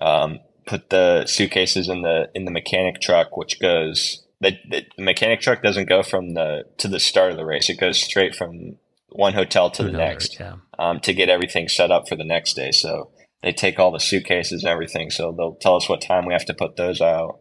um, 0.01 0.39
put 0.65 0.89
the 0.89 1.25
suitcases 1.27 1.87
in 1.87 2.01
the 2.01 2.29
in 2.33 2.45
the 2.45 2.51
mechanic 2.51 2.99
truck, 3.01 3.37
which 3.37 3.59
goes 3.59 4.23
the, 4.41 4.57
the 4.69 4.85
mechanic 4.97 5.41
truck 5.41 5.61
doesn't 5.61 5.87
go 5.87 6.01
from 6.03 6.33
the 6.33 6.63
to 6.77 6.87
the 6.87 6.99
start 6.99 7.31
of 7.31 7.37
the 7.37 7.45
race; 7.45 7.69
it 7.69 7.79
goes 7.79 8.01
straight 8.01 8.35
from 8.35 8.77
one 9.09 9.33
hotel 9.33 9.69
to 9.69 9.83
the 9.83 9.89
another, 9.89 10.03
next 10.05 10.39
Yeah. 10.39 10.55
um, 10.79 10.99
to 11.01 11.13
get 11.13 11.29
everything 11.29 11.67
set 11.69 11.91
up 11.91 12.09
for 12.09 12.15
the 12.15 12.23
next 12.23 12.55
day. 12.55 12.71
So 12.71 13.11
they 13.43 13.51
take 13.51 13.77
all 13.77 13.91
the 13.91 13.99
suitcases 13.99 14.63
and 14.63 14.71
everything. 14.71 15.11
So 15.11 15.31
they'll 15.31 15.55
tell 15.55 15.75
us 15.75 15.89
what 15.89 16.01
time 16.01 16.25
we 16.25 16.33
have 16.33 16.45
to 16.45 16.53
put 16.53 16.77
those 16.77 17.01
out. 17.01 17.39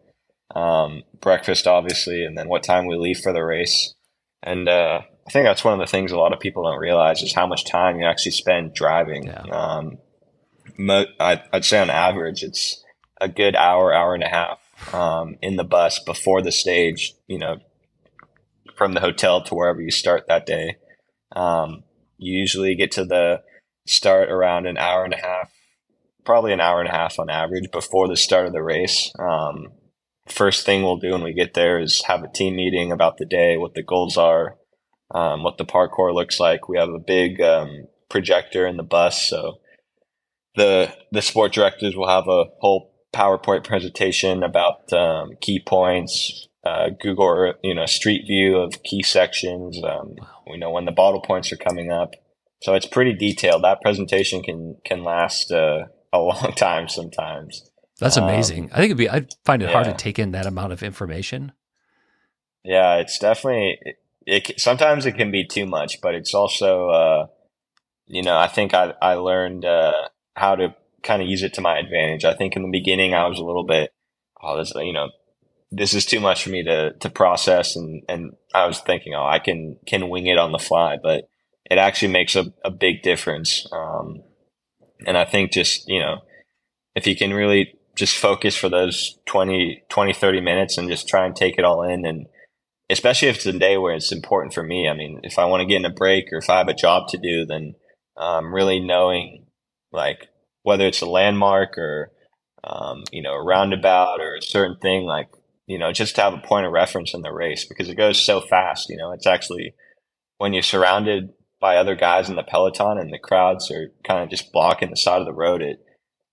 Um, 0.55 1.05
breakfast, 1.21 1.67
obviously, 1.67 2.25
and 2.25 2.37
then 2.37 2.49
what 2.49 2.63
time 2.63 2.87
we 2.87 2.97
leave 2.97 3.21
for 3.21 3.33
the 3.33 3.43
race. 3.43 3.95
And 4.43 4.69
uh, 4.69 5.03
I 5.27 5.31
think 5.31 5.47
that's 5.47 5.65
one 5.65 5.73
of 5.73 5.81
the 5.81 5.91
things 5.91 6.13
a 6.13 6.19
lot 6.19 6.33
of 6.33 6.41
people 6.41 6.65
don't 6.65 6.81
realize 6.81 7.23
is 7.23 7.35
how 7.35 7.47
much 7.47 7.65
time 7.65 7.99
you 7.99 8.05
actually 8.05 8.33
spend 8.33 8.75
driving. 8.75 9.29
Yeah. 9.29 9.43
Um, 9.43 9.99
mo- 10.77 11.07
I'd, 11.19 11.43
I'd 11.53 11.65
say 11.65 11.79
on 11.79 11.89
average, 11.89 12.43
it's 12.43 12.83
a 13.21 13.29
good 13.29 13.55
hour, 13.55 13.95
hour 13.95 14.15
and 14.15 14.25
a 14.25 14.29
half 14.29 14.59
um, 14.93 15.37
in 15.41 15.57
the 15.57 15.65
bus 15.65 16.01
before 16.01 16.43
the 16.43 16.53
stage, 16.53 17.15
you 17.29 17.39
know, 17.39 17.59
from 18.75 18.95
the 18.95 19.01
hotel 19.01 19.43
to 19.45 19.55
wherever 19.55 19.81
you 19.81 19.93
start 19.93 20.25
that 20.27 20.45
day. 20.45 20.77
Um, 21.37 21.85
you 22.19 22.39
usually 22.39 22.75
get 22.75 22.91
to 22.93 23.05
the 23.05 23.43
start 23.87 24.29
around 24.29 24.67
an 24.67 24.77
hour 24.77 25.05
and 25.05 25.15
a 25.15 25.19
half, 25.19 25.51
probably 26.25 26.52
an 26.52 26.61
hour 26.61 26.81
and 26.81 26.88
a 26.88 26.93
half 26.93 27.19
on 27.19 27.31
average 27.31 27.71
before 27.73 28.09
the 28.09 28.17
start 28.17 28.47
of 28.47 28.52
the 28.52 28.62
race. 28.62 29.12
Um, 29.19 29.73
first 30.29 30.64
thing 30.64 30.83
we'll 30.83 30.97
do 30.99 31.12
when 31.12 31.23
we 31.23 31.33
get 31.33 31.55
there 31.55 31.81
is 31.81 32.05
have 32.07 32.23
a 32.23 32.33
team 32.33 32.57
meeting 32.57 32.93
about 32.93 33.19
the 33.19 33.26
day, 33.26 33.57
what 33.57 33.75
the 33.75 33.83
goals 33.83 34.17
are, 34.17 34.57
um, 35.12 35.43
what 35.43 35.59
the 35.59 35.64
parcours 35.64 36.14
looks 36.14 36.38
like. 36.38 36.69
We 36.69 36.79
have 36.79 36.91
a 36.91 36.99
big 36.99 37.41
um, 37.41 37.87
projector 38.09 38.67
in 38.67 38.76
the 38.76 38.83
bus, 38.83 39.29
so 39.29 39.61
the 40.55 40.95
the 41.11 41.23
sport 41.23 41.52
directors 41.52 41.97
will 41.97 42.09
have 42.09 42.29
a 42.29 42.45
whole 42.61 42.93
PowerPoint 43.12 43.64
presentation 43.64 44.43
about 44.43 44.91
um, 44.93 45.33
key 45.41 45.61
points, 45.61 46.49
uh, 46.64 46.88
Google, 47.00 47.55
you 47.62 47.75
know, 47.75 47.87
street 47.87 48.23
view 48.26 48.57
of 48.57 48.83
key 48.83 49.02
sections. 49.02 49.79
Um, 49.85 50.17
we 50.50 50.57
know 50.57 50.71
when 50.71 50.87
the 50.87 50.93
bottle 50.93 51.21
points 51.21 51.52
are 51.52 51.57
coming 51.57 51.91
up, 51.91 52.14
so 52.62 52.75
it's 52.75 52.87
pretty 52.87 53.12
detailed. 53.12 53.64
That 53.64 53.83
presentation 53.83 54.43
can 54.43 54.76
can 54.85 55.05
last 55.05 55.52
uh, 55.52 55.87
a 56.12 56.19
long 56.19 56.52
time 56.57 56.88
sometimes. 56.88 57.71
That's 57.99 58.16
Um, 58.16 58.25
amazing. 58.25 58.71
I 58.73 58.76
think 58.76 58.87
it'd 58.87 58.97
be. 58.97 59.11
I 59.11 59.26
find 59.45 59.62
it 59.62 59.71
hard 59.71 59.85
to 59.87 59.95
take 59.95 60.19
in 60.19 60.33
that 60.33 60.47
amount 60.47 60.73
of 60.73 60.83
information. 60.83 61.52
Yeah, 62.64 62.97
it's 62.97 63.19
definitely 63.19 63.78
it, 63.83 63.97
it. 64.26 64.61
Sometimes 64.61 65.07
it 65.07 65.12
can 65.12 65.31
be 65.31 65.45
too 65.45 65.66
much, 65.66 66.00
but 66.00 66.14
it's 66.14 66.35
also, 66.35 66.88
uh, 66.88 67.26
you 68.07 68.23
know, 68.23 68.37
I 68.37 68.49
think 68.49 68.75
I 68.75 68.95
I 69.00 69.14
learned 69.14 69.64
uh, 69.64 70.09
how 70.35 70.54
to 70.57 70.75
kind 71.02 71.23
of 71.23 71.28
use 71.28 71.42
it 71.42 71.54
to 71.54 71.61
my 71.61 71.78
advantage. 71.78 72.25
I 72.25 72.35
think 72.35 72.57
in 72.57 72.62
the 72.62 72.71
beginning 72.71 73.14
I 73.14 73.26
was 73.26 73.38
a 73.38 73.45
little 73.45 73.64
bit, 73.64 73.92
oh, 74.42 74.57
this, 74.59 74.73
you 74.76 74.92
know, 74.92 75.11
this 75.71 75.95
is 75.95 76.07
too 76.07 76.21
much 76.21 76.42
for 76.45 76.50
me 76.50 76.62
to 76.64 76.92
to 76.92 77.11
process, 77.11 77.76
and 77.76 78.02
and 78.09 78.37
I 78.54 78.66
was 78.66 78.81
thinking, 78.81 79.14
oh, 79.14 79.25
I 79.26 79.38
can 79.38 79.78
can 79.87 80.09
wing 80.09 80.26
it 80.26 80.38
on 80.38 80.52
the 80.52 80.59
fly, 80.59 80.99
but 81.02 81.28
it 81.71 81.78
actually 81.78 82.12
makes 82.12 82.37
a, 82.37 82.52
a 82.64 82.71
big 82.71 83.02
difference. 83.02 83.66
Um, 83.73 84.23
and 85.07 85.17
I 85.17 85.25
think 85.25 85.53
just 85.53 85.89
you 85.89 86.01
know, 86.01 86.19
if 86.95 87.07
you 87.07 87.17
can 87.17 87.33
really 87.33 87.75
just 87.95 88.17
focus 88.17 88.57
for 88.57 88.71
those 88.71 89.19
20, 89.27 89.83
20, 89.91 90.13
30 90.15 90.41
minutes 90.41 90.79
and 90.79 90.89
just 90.89 91.09
try 91.09 91.27
and 91.27 91.37
take 91.37 91.59
it 91.59 91.65
all 91.65 91.83
in 91.83 92.07
and 92.07 92.27
especially 92.93 93.29
if 93.29 93.37
it's 93.37 93.47
a 93.47 93.59
day 93.59 93.79
where 93.79 93.95
it's 93.95 94.13
important 94.13 94.53
for 94.53 94.63
me. 94.63 94.87
I 94.87 94.95
mean, 94.95 95.21
if 95.23 95.39
I 95.39 95.47
want 95.47 95.63
to 95.63 95.67
get 95.67 95.79
in 95.79 95.87
a 95.87 95.91
break 95.91 96.27
or 96.31 96.39
if 96.39 96.51
I 96.51 96.59
have 96.59 96.69
a 96.69 96.75
job 96.75 97.09
to 97.09 97.19
do, 97.19 97.47
then 97.47 97.75
um, 98.19 98.55
really 98.55 98.81
knowing 98.81 99.47
like 99.93 100.29
whether 100.63 100.87
it's 100.87 101.01
a 101.01 101.07
landmark 101.07 101.79
or 101.79 102.13
um, 102.65 103.05
you 103.11 103.23
know 103.23 103.33
a 103.33 103.43
roundabout 103.43 104.21
or 104.21 104.37
a 104.37 104.43
certain 104.43 104.77
thing, 104.77 105.05
like 105.05 105.29
you 105.67 105.79
know 105.79 105.93
just 105.93 106.17
to 106.17 106.21
have 106.21 106.35
a 106.35 106.47
point 106.47 106.67
of 106.67 106.73
reference 106.73 107.15
in 107.15 107.23
the 107.23 107.33
race 107.33 107.65
because 107.65 107.89
it 107.89 107.97
goes 107.97 108.25
so 108.25 108.41
fast. 108.43 108.91
You 108.91 108.99
know, 108.99 109.13
it's 109.13 109.27
actually 109.27 109.75
when 110.37 110.53
you're 110.53 110.63
surrounded 110.63 111.31
by 111.62 111.76
other 111.76 111.95
guys 111.95 112.28
in 112.28 112.37
the 112.37 112.42
peloton 112.42 112.99
and 112.99 113.11
the 113.12 113.19
crowds 113.19 113.71
are 113.71 113.90
kind 114.04 114.23
of 114.23 114.28
just 114.28 114.52
blocking 114.52 114.90
the 114.90 114.97
side 114.97 115.21
of 115.21 115.26
the 115.26 115.33
road. 115.33 115.62
It 115.62 115.78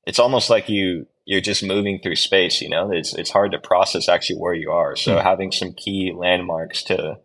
it's 0.05 0.19
almost 0.19 0.50
like 0.50 0.67
you 0.67 1.05
you're 1.25 1.39
just 1.39 1.63
moving 1.63 2.00
through 2.01 2.15
space. 2.15 2.59
You 2.59 2.69
know, 2.69 2.91
it's 2.91 3.13
it's 3.13 3.29
hard 3.31 3.51
to 3.51 3.59
process 3.59 4.09
actually 4.09 4.39
where 4.39 4.55
you 4.55 4.71
are. 4.71 4.95
So 4.98 5.13
Hmm. 5.15 5.21
having 5.21 5.51
some 5.51 5.74
key 5.74 6.12
landmarks 6.13 6.83
to 6.86 7.19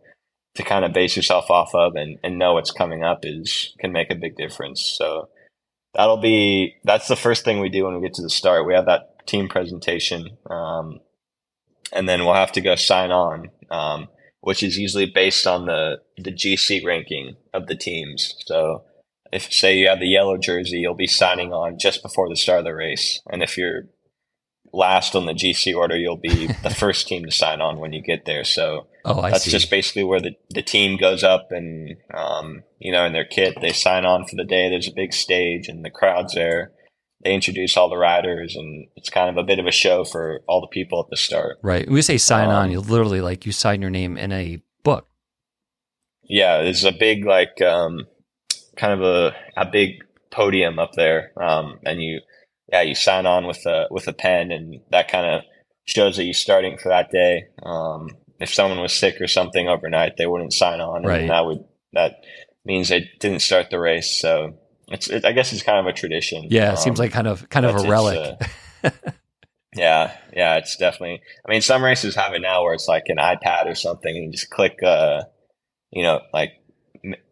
to 0.53 0.63
kind 0.63 0.85
of 0.85 0.93
base 0.93 1.17
yourself 1.17 1.49
off 1.51 1.75
of 1.75 1.95
and, 1.95 2.17
and 2.23 2.39
know 2.39 2.53
what's 2.53 2.71
coming 2.71 3.03
up 3.03 3.25
is 3.25 3.73
can 3.79 3.91
make 3.91 4.09
a 4.11 4.15
big 4.15 4.37
difference. 4.37 4.81
So 4.97 5.27
that'll 5.95 6.21
be 6.21 6.75
that's 6.83 7.07
the 7.07 7.15
first 7.17 7.43
thing 7.43 7.59
we 7.59 7.69
do 7.69 7.85
when 7.85 7.95
we 7.95 8.01
get 8.07 8.13
to 8.13 8.21
the 8.21 8.29
start. 8.29 8.65
We 8.67 8.75
have 8.75 8.85
that 8.85 9.25
team 9.27 9.49
presentation, 9.49 10.37
um, 10.49 10.99
and 11.91 12.07
then 12.07 12.23
we'll 12.23 12.35
have 12.35 12.51
to 12.53 12.61
go 12.61 12.75
sign 12.75 13.11
on, 13.11 13.49
um, 13.71 14.07
which 14.45 14.61
is 14.61 14.77
usually 14.77 15.07
based 15.07 15.47
on 15.47 15.65
the 15.65 16.01
the 16.17 16.31
GC 16.31 16.85
ranking 16.85 17.35
of 17.51 17.65
the 17.65 17.75
teams. 17.75 18.35
So 18.45 18.83
if 19.33 19.51
say 19.51 19.75
you 19.75 19.87
have 19.87 19.99
the 19.99 20.07
yellow 20.07 20.37
jersey, 20.37 20.77
you'll 20.77 20.93
be 20.93 21.07
signing 21.07 21.51
on 21.51 21.79
just 21.79 22.03
before 22.03 22.29
the 22.29 22.35
start 22.35 22.59
of 22.59 22.65
the 22.65 22.75
race, 22.75 23.21
and 23.27 23.41
if 23.41 23.57
you're 23.57 23.85
last 24.71 25.15
on 25.15 25.25
the 25.25 25.33
GC 25.33 25.75
order, 25.75 25.97
you'll 25.97 26.15
be 26.15 26.45
the 26.63 26.69
first 26.69 27.07
team 27.07 27.25
to 27.25 27.31
sign 27.31 27.59
on 27.59 27.79
when 27.79 27.91
you 27.91 28.03
get 28.03 28.25
there. 28.25 28.43
So 28.43 28.85
Oh, 29.03 29.19
that's 29.21 29.45
see. 29.45 29.51
just 29.51 29.71
basically 29.71 30.03
where 30.03 30.19
the, 30.19 30.35
the 30.51 30.61
team 30.63 30.97
goes 30.97 31.23
up 31.23 31.51
and 31.51 31.95
um, 32.13 32.61
you 32.79 32.91
know 32.91 33.03
in 33.05 33.13
their 33.13 33.25
kit 33.25 33.57
they 33.61 33.71
sign 33.71 34.05
on 34.05 34.25
for 34.25 34.35
the 34.35 34.43
day 34.43 34.69
there's 34.69 34.87
a 34.87 34.93
big 34.93 35.11
stage 35.13 35.67
and 35.67 35.83
the 35.83 35.91
crowd's 35.91 36.33
there 36.35 36.71
they 37.23 37.33
introduce 37.33 37.75
all 37.77 37.89
the 37.89 37.97
riders 37.97 38.55
and 38.55 38.87
it's 38.95 39.09
kind 39.09 39.29
of 39.29 39.37
a 39.37 39.43
bit 39.47 39.59
of 39.59 39.65
a 39.65 39.71
show 39.71 40.03
for 40.03 40.41
all 40.47 40.61
the 40.61 40.67
people 40.67 40.99
at 40.99 41.09
the 41.09 41.17
start. 41.17 41.57
Right. 41.63 41.85
When 41.85 41.95
we 41.95 42.01
say 42.01 42.17
sign 42.17 42.49
on, 42.49 42.65
Um, 42.65 42.71
you 42.71 42.79
literally 42.79 43.21
like 43.21 43.45
you 43.45 43.51
sign 43.51 43.81
your 43.81 43.89
name 43.89 44.17
in 44.17 44.31
a 44.31 44.61
book. 44.83 45.07
yeah 46.23 46.61
there's 46.61 46.83
a 46.83 46.91
big 46.91 47.25
like 47.25 47.61
um, 47.61 48.05
kind 48.75 48.93
of 48.93 49.01
a, 49.01 49.35
a 49.57 49.65
big 49.65 50.03
podium 50.31 50.77
up 50.79 50.91
there. 50.93 51.31
Um, 51.41 51.79
and 51.85 52.01
you 52.01 52.21
yeah 52.71 52.81
you 52.81 52.95
sign 52.95 53.25
on 53.25 53.47
with 53.47 53.65
a 53.65 53.87
with 53.89 54.07
a 54.07 54.13
pen 54.13 54.51
and 54.51 54.81
that 54.91 55.07
kind 55.07 55.25
of 55.25 55.41
shows 55.85 56.17
that 56.17 56.25
you're 56.25 56.33
starting 56.33 56.77
for 56.77 56.89
that 56.89 57.11
day. 57.11 57.45
Um, 57.63 58.09
if 58.39 58.53
someone 58.53 58.81
was 58.81 58.93
sick 58.93 59.21
or 59.21 59.27
something 59.27 59.67
overnight 59.67 60.17
they 60.17 60.25
wouldn't 60.27 60.53
sign 60.53 60.81
on 60.81 61.05
and 61.21 61.29
that 61.29 61.45
would 61.45 61.63
that 61.93 62.23
means 62.65 62.89
they 62.89 63.09
didn't 63.19 63.41
start 63.41 63.69
the 63.69 63.79
race. 63.79 64.19
So 64.19 64.57
it's 64.89 65.09
it, 65.09 65.25
i 65.25 65.31
guess 65.31 65.51
it's 65.53 65.63
kind 65.63 65.79
of 65.79 65.85
a 65.85 65.93
tradition 65.93 66.45
Yeah, 66.49 66.73
it 66.73 66.77
seems 66.79 66.99
Um, 66.99 67.03
like 67.05 67.11
kind 67.11 67.27
of 67.27 67.47
kind 67.49 67.65
of 67.65 67.75
a 67.83 67.87
relic. 67.89 68.37
uh, 68.83 68.89
yeah 69.75 70.15
yeah 70.33 70.55
it's 70.55 70.77
definitely 70.77 71.21
i 71.45 71.51
mean 71.51 71.61
some 71.61 71.83
races 71.83 72.15
have 72.15 72.33
it 72.33 72.39
now 72.41 72.63
where 72.63 72.73
it's 72.73 72.87
like 72.87 73.03
an 73.07 73.17
ipad 73.17 73.65
or 73.65 73.75
something 73.75 74.15
and 74.15 74.25
you 74.25 74.31
just 74.31 74.49
click 74.49 74.81
uh 74.83 75.23
you 75.91 76.01
know 76.03 76.21
like 76.33 76.51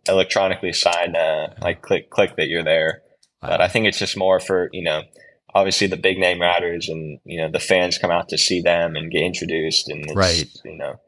electronically 0.07 0.73
sign 0.73 1.15
uh 1.15 1.53
like 1.61 1.81
click 1.81 2.09
click 2.09 2.35
that 2.37 2.47
you're 2.47 2.63
there 2.63 3.01
but 3.41 3.59
I 3.59 3.67
think 3.67 3.87
it's 3.87 3.99
just 3.99 4.15
more 4.15 4.39
for 4.39 4.69
you 4.71 4.81
know, 4.83 5.01
obviously 5.53 5.87
the 5.87 5.97
big 5.97 6.17
name 6.17 6.39
riders 6.39 6.87
and 6.87 7.19
you 7.25 7.41
know 7.41 7.51
the 7.51 7.59
fans 7.59 7.97
come 7.97 8.09
out 8.09 8.29
to 8.29 8.37
see 8.37 8.61
them 8.61 8.95
and 8.95 9.11
get 9.11 9.21
introduced 9.21 9.89
and 9.89 10.05
it's, 10.05 10.15
Right. 10.15 10.49
You 10.63 10.77
know, 10.77 11.01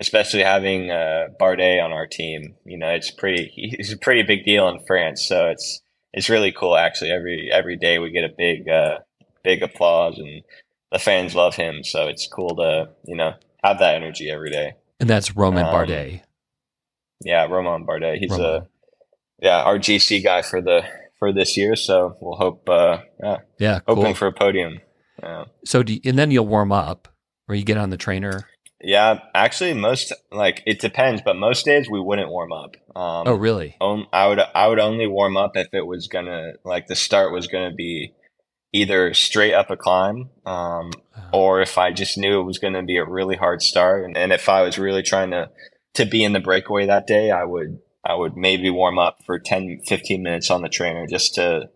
especially 0.00 0.42
having 0.44 0.90
uh, 0.90 1.26
Bardet 1.38 1.84
on 1.84 1.92
our 1.92 2.06
team, 2.06 2.54
you 2.64 2.78
know, 2.78 2.88
it's 2.88 3.10
pretty. 3.10 3.52
He's 3.54 3.92
a 3.92 3.98
pretty 3.98 4.22
big 4.22 4.46
deal 4.46 4.66
in 4.70 4.78
France, 4.86 5.26
so 5.28 5.48
it's 5.48 5.82
it's 6.14 6.30
really 6.30 6.52
cool. 6.52 6.76
Actually, 6.76 7.10
every 7.10 7.50
every 7.52 7.76
day 7.76 7.98
we 7.98 8.10
get 8.10 8.24
a 8.24 8.32
big 8.36 8.68
uh, 8.68 8.98
big 9.42 9.62
applause 9.62 10.18
and 10.18 10.42
the 10.92 10.98
fans 10.98 11.34
love 11.34 11.54
him, 11.56 11.82
so 11.84 12.06
it's 12.08 12.26
cool 12.26 12.56
to 12.56 12.88
you 13.04 13.16
know 13.16 13.34
have 13.62 13.78
that 13.80 13.96
energy 13.96 14.30
every 14.30 14.50
day. 14.50 14.72
and 15.00 15.10
that's 15.10 15.36
Romain 15.36 15.66
um, 15.66 15.74
Bardet. 15.74 16.22
Yeah, 17.22 17.46
Romain 17.46 17.86
Bardet, 17.86 18.18
he's 18.18 18.30
Romain. 18.30 18.46
a 18.46 18.66
yeah 19.42 19.62
our 19.62 19.78
GC 19.78 20.22
guy 20.24 20.42
for 20.42 20.62
the 20.62 20.82
for 21.18 21.32
this 21.32 21.56
year, 21.56 21.76
so 21.76 22.16
we'll 22.20 22.36
hope 22.38 22.68
uh, 22.68 22.98
yeah 23.22 23.38
Yeah, 23.58 23.80
hoping 23.86 24.04
cool. 24.04 24.14
for 24.14 24.26
a 24.28 24.32
podium. 24.32 24.80
Yeah. 25.22 25.44
so 25.64 25.82
do 25.82 25.94
you, 25.94 26.00
and 26.04 26.18
then 26.18 26.30
you'll 26.30 26.46
warm 26.46 26.72
up, 26.72 27.08
or 27.48 27.54
you 27.54 27.64
get 27.64 27.76
on 27.76 27.90
the 27.90 27.96
trainer. 27.96 28.48
Yeah, 28.84 29.20
actually, 29.34 29.74
most 29.74 30.12
like 30.30 30.62
it 30.66 30.80
depends, 30.80 31.22
but 31.22 31.36
most 31.36 31.64
days 31.64 31.88
we 31.90 32.00
wouldn't 32.00 32.30
warm 32.30 32.52
up. 32.52 32.76
Um, 32.94 33.26
Oh, 33.26 33.34
really? 33.34 33.76
I 34.12 34.28
would 34.28 34.40
I 34.40 34.68
would 34.68 34.78
only 34.78 35.06
warm 35.06 35.36
up 35.36 35.56
if 35.56 35.68
it 35.72 35.86
was 35.86 36.06
gonna 36.06 36.52
like 36.64 36.86
the 36.86 36.94
start 36.94 37.32
was 37.32 37.46
gonna 37.46 37.74
be 37.74 38.14
either 38.72 39.14
straight 39.14 39.54
up 39.54 39.70
a 39.70 39.76
climb, 39.76 40.30
um, 40.44 40.90
or 41.32 41.60
if 41.60 41.78
I 41.78 41.92
just 41.92 42.18
knew 42.18 42.40
it 42.40 42.44
was 42.44 42.58
gonna 42.58 42.82
be 42.82 42.98
a 42.98 43.04
really 43.04 43.36
hard 43.36 43.62
start, 43.62 44.04
and, 44.04 44.16
and 44.16 44.32
if 44.32 44.48
I 44.48 44.62
was 44.62 44.78
really 44.78 45.02
trying 45.02 45.30
to 45.30 45.50
to 45.94 46.04
be 46.04 46.22
in 46.22 46.32
the 46.32 46.40
breakaway 46.40 46.86
that 46.86 47.06
day, 47.06 47.30
I 47.30 47.44
would 47.44 47.78
I 48.04 48.14
would 48.14 48.36
maybe 48.36 48.68
warm 48.68 48.98
up 48.98 49.18
for 49.24 49.38
10, 49.38 49.80
15 49.86 50.22
minutes 50.22 50.50
on 50.50 50.60
the 50.60 50.68
trainer 50.68 51.06
just 51.06 51.34
to 51.36 51.70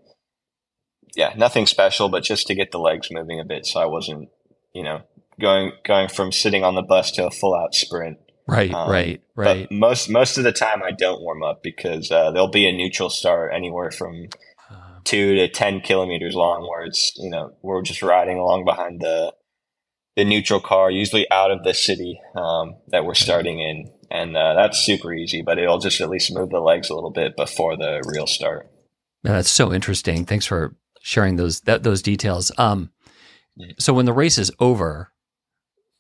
yeah, 1.17 1.33
nothing 1.37 1.67
special, 1.67 2.11
but 2.11 2.23
just 2.23 2.47
to 2.49 2.55
get 2.55 2.71
the 2.71 2.79
legs 2.79 3.09
moving 3.11 3.41
a 3.41 3.45
bit, 3.45 3.65
so 3.65 3.81
I 3.81 3.87
wasn't 3.87 4.29
you 4.75 4.83
know 4.83 5.03
going 5.41 5.73
going 5.85 6.09
from 6.09 6.33
sitting 6.33 6.65
on 6.65 6.75
the 6.75 6.83
bus 6.83 7.11
to 7.13 7.27
a 7.27 7.31
full 7.31 7.55
out 7.55 7.75
sprint. 7.75 8.19
Right, 8.47 8.73
Um, 8.73 8.91
right, 8.91 9.23
right. 9.37 9.69
But 9.69 9.75
most 9.75 10.09
most 10.09 10.39
of 10.39 10.45
the 10.45 10.53
time, 10.53 10.83
I 10.83 10.91
don't 10.93 11.21
warm 11.21 11.43
up 11.43 11.63
because 11.63 12.11
uh, 12.11 12.31
there'll 12.31 12.49
be 12.49 12.67
a 12.67 12.73
neutral 12.73 13.11
start 13.11 13.53
anywhere 13.55 13.91
from 13.91 14.29
Uh, 14.71 15.01
two 15.05 15.35
to 15.35 15.49
ten 15.49 15.81
kilometers 15.81 16.35
long, 16.35 16.67
where 16.69 16.85
it's 16.85 17.13
you 17.17 17.31
know 17.31 17.53
we're 17.63 17.83
just 17.83 18.03
riding 18.03 18.39
along 18.39 18.65
behind 18.65 19.01
the 19.01 19.35
the 20.17 20.25
neutral 20.25 20.61
car, 20.61 20.91
usually 20.91 21.31
out 21.31 21.51
of 21.51 21.63
the 21.63 21.75
city 21.75 22.21
um, 22.35 22.75
that 22.89 23.05
we're 23.05 23.15
starting 23.15 23.61
in, 23.61 23.89
and 24.11 24.37
uh, 24.37 24.55
that's 24.55 24.79
super 24.79 25.13
easy. 25.13 25.43
But 25.43 25.59
it'll 25.59 25.79
just 25.79 26.01
at 26.01 26.09
least 26.09 26.35
move 26.35 26.51
the 26.51 26.61
legs 26.61 26.91
a 26.91 26.95
little 26.95 27.13
bit 27.13 27.37
before 27.37 27.77
the 27.77 28.03
real 28.13 28.27
start. 28.27 28.69
That's 29.23 29.51
so 29.51 29.73
interesting. 29.73 30.25
Thanks 30.25 30.47
for 30.47 30.75
sharing 31.03 31.37
those 31.37 31.61
that, 31.63 31.83
those 31.83 32.03
details. 32.03 32.51
Um, 32.59 32.91
so 33.79 33.93
when 33.93 34.07
the 34.07 34.13
race 34.13 34.39
is 34.39 34.51
over, 34.59 35.13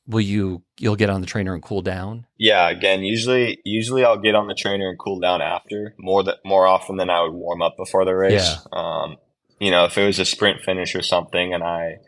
will 0.08 0.20
you 0.22 0.62
you'll 0.78 0.96
get 0.96 1.10
on 1.10 1.20
the 1.20 1.26
trainer 1.26 1.54
and 1.54 1.62
cool 1.62 1.82
down? 1.82 2.26
Yeah, 2.38 2.68
again, 2.68 3.02
usually 3.02 3.60
usually 3.64 4.04
I'll 4.04 4.18
get 4.18 4.34
on 4.34 4.48
the 4.48 4.54
trainer 4.54 4.88
and 4.88 4.98
cool 4.98 5.20
down 5.20 5.42
after 5.42 5.94
more 5.98 6.24
that 6.24 6.38
more 6.44 6.66
often 6.66 6.96
than 6.96 7.10
I 7.10 7.22
would 7.22 7.34
warm 7.34 7.62
up 7.62 7.76
before 7.76 8.04
the 8.04 8.14
race. 8.16 8.66
Um, 8.72 9.16
you 9.60 9.70
know, 9.70 9.84
if 9.84 9.98
it 9.98 10.06
was 10.06 10.18
a 10.18 10.24
sprint 10.24 10.62
finish 10.62 10.94
or 10.94 11.02
something, 11.02 11.52
and 11.52 11.62
I, 11.62 11.98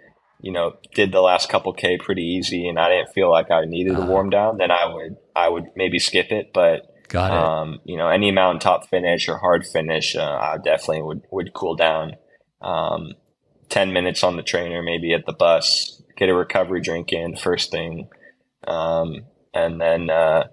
you 0.41 0.53
know, 0.53 0.77
did 0.95 1.13
the 1.13 1.21
last 1.21 1.49
couple 1.49 1.73
k 1.73 1.99
pretty 1.99 2.23
easy, 2.23 2.69
and 2.69 2.79
I 2.79 2.89
didn't 2.89 3.13
feel 3.13 3.31
like 3.31 3.51
I 3.51 3.65
needed 3.67 3.95
to 3.95 4.01
Uh-huh. 4.01 4.11
warm 4.11 4.31
down, 4.31 4.57
then 4.57 4.71
I 4.71 4.87
would 4.93 5.17
I 5.37 5.49
would 5.49 5.67
maybe 5.77 5.99
skip 5.99 6.33
it. 6.33 6.53
But 6.55 6.87
Got 7.09 7.33
it. 7.33 7.37
Um, 7.39 7.81
you 7.85 7.97
know, 7.97 8.09
any 8.09 8.31
mountaintop 8.31 8.89
finish 8.89 9.29
or 9.29 9.37
hard 9.39 9.67
finish, 9.67 10.15
uh, 10.15 10.23
I 10.23 10.59
definitely 10.65 11.03
would 11.03 11.23
would 11.31 11.53
cool 11.55 11.75
down. 11.77 12.15
Um, 12.63 13.13
Ten 13.69 13.93
minutes 13.93 14.25
on 14.25 14.37
the 14.37 14.43
trainer, 14.43 14.83
maybe 14.83 15.13
at 15.13 15.27
the 15.27 15.33
bus, 15.33 16.00
get 16.21 16.29
a 16.29 16.35
recovery 16.35 16.81
drink 16.83 17.13
in 17.13 17.35
first 17.35 17.73
thing, 17.73 18.09
um, 18.69 19.23
and 19.53 19.81
then 19.81 20.09
uh, 20.11 20.45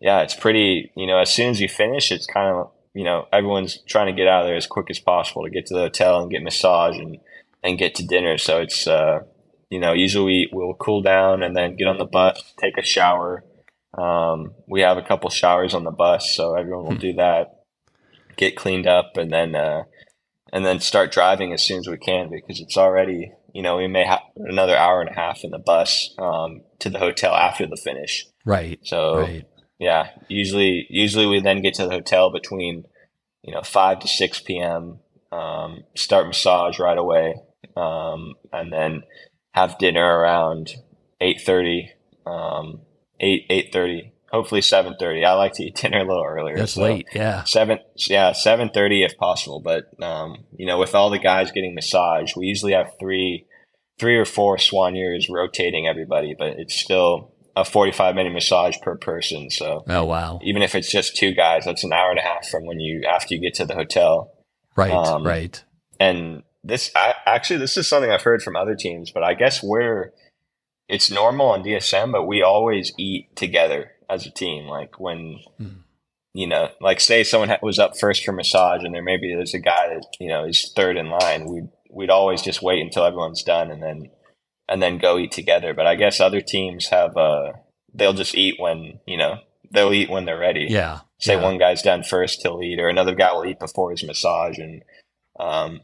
yeah, 0.00 0.20
it's 0.20 0.34
pretty. 0.34 0.92
You 0.94 1.06
know, 1.06 1.18
as 1.18 1.32
soon 1.32 1.48
as 1.50 1.60
you 1.60 1.68
finish, 1.68 2.12
it's 2.12 2.26
kind 2.26 2.54
of 2.54 2.70
you 2.92 3.04
know 3.04 3.26
everyone's 3.32 3.78
trying 3.86 4.06
to 4.08 4.12
get 4.12 4.28
out 4.28 4.42
of 4.42 4.48
there 4.48 4.56
as 4.56 4.66
quick 4.66 4.90
as 4.90 4.98
possible 4.98 5.44
to 5.44 5.50
get 5.50 5.64
to 5.66 5.74
the 5.74 5.80
hotel 5.80 6.20
and 6.20 6.30
get 6.30 6.42
massage 6.42 6.98
and 6.98 7.18
and 7.62 7.78
get 7.78 7.94
to 7.94 8.06
dinner. 8.06 8.36
So 8.36 8.60
it's 8.60 8.86
uh, 8.86 9.20
you 9.70 9.78
know 9.78 9.92
usually 9.94 10.48
we 10.52 10.64
will 10.64 10.74
cool 10.74 11.00
down 11.00 11.42
and 11.42 11.56
then 11.56 11.76
get 11.76 11.88
on 11.88 11.98
the 11.98 12.04
bus, 12.04 12.52
take 12.60 12.76
a 12.76 12.82
shower. 12.84 13.44
Um, 13.96 14.52
we 14.68 14.82
have 14.82 14.98
a 14.98 15.02
couple 15.02 15.30
showers 15.30 15.72
on 15.72 15.84
the 15.84 15.90
bus, 15.90 16.34
so 16.34 16.54
everyone 16.54 16.84
will 16.84 16.92
Hmm. 16.92 16.98
do 16.98 17.12
that, 17.14 17.62
get 18.36 18.54
cleaned 18.54 18.86
up, 18.86 19.16
and 19.16 19.32
then 19.32 19.54
uh, 19.54 19.84
and 20.52 20.66
then 20.66 20.80
start 20.80 21.10
driving 21.12 21.52
as 21.54 21.62
soon 21.62 21.78
as 21.78 21.88
we 21.88 21.96
can 21.96 22.28
because 22.28 22.60
it's 22.60 22.76
already 22.76 23.32
you 23.56 23.62
know 23.62 23.76
we 23.78 23.88
may 23.88 24.04
have 24.04 24.20
another 24.36 24.76
hour 24.76 25.00
and 25.00 25.10
a 25.10 25.14
half 25.14 25.42
in 25.44 25.50
the 25.50 25.58
bus 25.58 26.14
um, 26.18 26.60
to 26.80 26.90
the 26.90 26.98
hotel 26.98 27.32
after 27.34 27.66
the 27.66 27.76
finish. 27.88 28.26
right. 28.44 28.78
So 28.84 29.18
Right. 29.20 29.44
yeah, 29.78 30.10
usually 30.28 30.86
usually 30.90 31.26
we 31.26 31.40
then 31.40 31.62
get 31.62 31.74
to 31.74 31.84
the 31.84 31.90
hotel 31.98 32.30
between 32.30 32.84
you 33.42 33.52
know 33.54 33.62
five 33.62 34.00
to 34.00 34.08
six 34.08 34.40
p.m. 34.40 35.00
Um, 35.32 35.84
start 35.96 36.26
massage 36.26 36.78
right 36.78 36.98
away, 36.98 37.34
um, 37.76 38.34
and 38.52 38.72
then 38.72 39.02
have 39.52 39.78
dinner 39.78 40.04
around 40.18 40.70
eight 41.20 41.40
thirty, 41.44 41.90
um, 42.26 42.80
eight 43.20 43.42
eight 43.50 43.72
thirty, 43.72 44.12
hopefully 44.30 44.62
seven 44.62 44.94
thirty. 44.98 45.24
I 45.24 45.32
like 45.32 45.54
to 45.54 45.64
eat 45.64 45.76
dinner 45.82 45.98
a 45.98 46.04
little 46.06 46.24
earlier. 46.24 46.56
That's 46.56 46.72
so 46.74 46.82
late. 46.82 47.06
Yeah. 47.14 47.44
Seven, 47.44 47.78
yeah, 48.08 48.32
seven 48.32 48.68
thirty 48.70 49.02
if 49.02 49.16
possible. 49.18 49.60
But 49.60 49.84
um, 50.02 50.44
you 50.56 50.66
know, 50.66 50.78
with 50.78 50.94
all 50.94 51.10
the 51.10 51.18
guys 51.18 51.50
getting 51.52 51.74
massage, 51.74 52.36
we 52.36 52.46
usually 52.46 52.72
have 52.72 52.90
three, 53.00 53.45
three 53.98 54.16
or 54.16 54.24
four 54.24 54.56
soigneurs 54.56 55.24
rotating 55.30 55.86
everybody. 55.86 56.34
But 56.38 56.58
it's 56.58 56.74
still 56.78 57.32
a 57.56 57.64
forty-five 57.64 58.14
minute 58.14 58.32
massage 58.32 58.76
per 58.82 58.96
person. 58.96 59.50
So 59.50 59.84
Oh 59.88 60.04
wow. 60.04 60.38
even 60.42 60.62
if 60.62 60.74
it's 60.74 60.90
just 60.90 61.16
two 61.16 61.32
guys, 61.32 61.64
that's 61.64 61.84
an 61.84 61.92
hour 61.92 62.10
and 62.10 62.18
a 62.18 62.22
half 62.22 62.48
from 62.48 62.66
when 62.66 62.80
you 62.80 63.04
after 63.08 63.34
you 63.34 63.40
get 63.40 63.54
to 63.54 63.64
the 63.64 63.74
hotel. 63.74 64.32
Right. 64.76 64.92
Um, 64.92 65.24
right. 65.26 65.62
And 65.98 66.42
this, 66.62 66.90
I, 66.94 67.14
actually, 67.24 67.60
this 67.60 67.76
is 67.78 67.88
something 67.88 68.10
I've 68.10 68.22
heard 68.22 68.42
from 68.42 68.56
other 68.56 68.74
teams, 68.74 69.10
but 69.10 69.22
I 69.22 69.32
guess 69.34 69.62
we're 69.62 70.12
it's 70.88 71.10
normal 71.10 71.46
on 71.50 71.62
DSM, 71.64 72.12
but 72.12 72.24
we 72.26 72.42
always 72.42 72.92
eat 72.98 73.34
together 73.36 73.92
as 74.10 74.26
a 74.26 74.30
team. 74.30 74.66
Like 74.66 75.00
when 75.00 75.38
Hmm. 75.58 75.68
you 76.34 76.46
know, 76.46 76.68
like 76.80 77.00
say 77.00 77.24
someone 77.24 77.48
ha- 77.48 77.58
was 77.62 77.78
up 77.78 77.98
first 77.98 78.24
for 78.24 78.32
massage, 78.32 78.84
and 78.84 78.94
there 78.94 79.02
maybe 79.02 79.32
there's 79.34 79.54
a 79.54 79.58
guy 79.60 79.88
that 79.88 80.04
you 80.20 80.28
know 80.28 80.44
is 80.44 80.70
third 80.76 80.96
in 80.98 81.08
line. 81.08 81.46
We'd 81.46 81.68
we'd 81.96 82.10
always 82.10 82.42
just 82.42 82.62
wait 82.62 82.80
until 82.82 83.04
everyone's 83.04 83.42
done, 83.42 83.70
and 83.70 83.82
then 83.82 84.10
and 84.68 84.82
then 84.82 84.98
go 84.98 85.18
eat 85.18 85.32
together. 85.32 85.74
But 85.74 85.86
I 85.86 85.94
guess 85.96 86.20
other 86.20 86.40
teams 86.40 86.88
have 86.88 87.16
uh 87.16 87.52
they'll 87.94 88.12
just 88.12 88.34
eat 88.34 88.56
when 88.58 89.00
you 89.06 89.16
know 89.16 89.38
they'll 89.70 89.92
eat 89.92 90.10
when 90.10 90.26
they're 90.26 90.38
ready 90.38 90.66
Yeah. 90.70 91.00
say 91.18 91.34
yeah. 91.34 91.42
one 91.42 91.58
guy's 91.58 91.82
done 91.82 92.02
first, 92.04 92.42
he'll 92.42 92.62
eat, 92.62 92.78
or 92.78 92.88
another 92.88 93.14
guy 93.14 93.32
will 93.32 93.46
eat 93.46 93.58
before 93.58 93.90
his 93.90 94.04
massage, 94.04 94.58
and 94.58 94.82
um, 95.40 95.80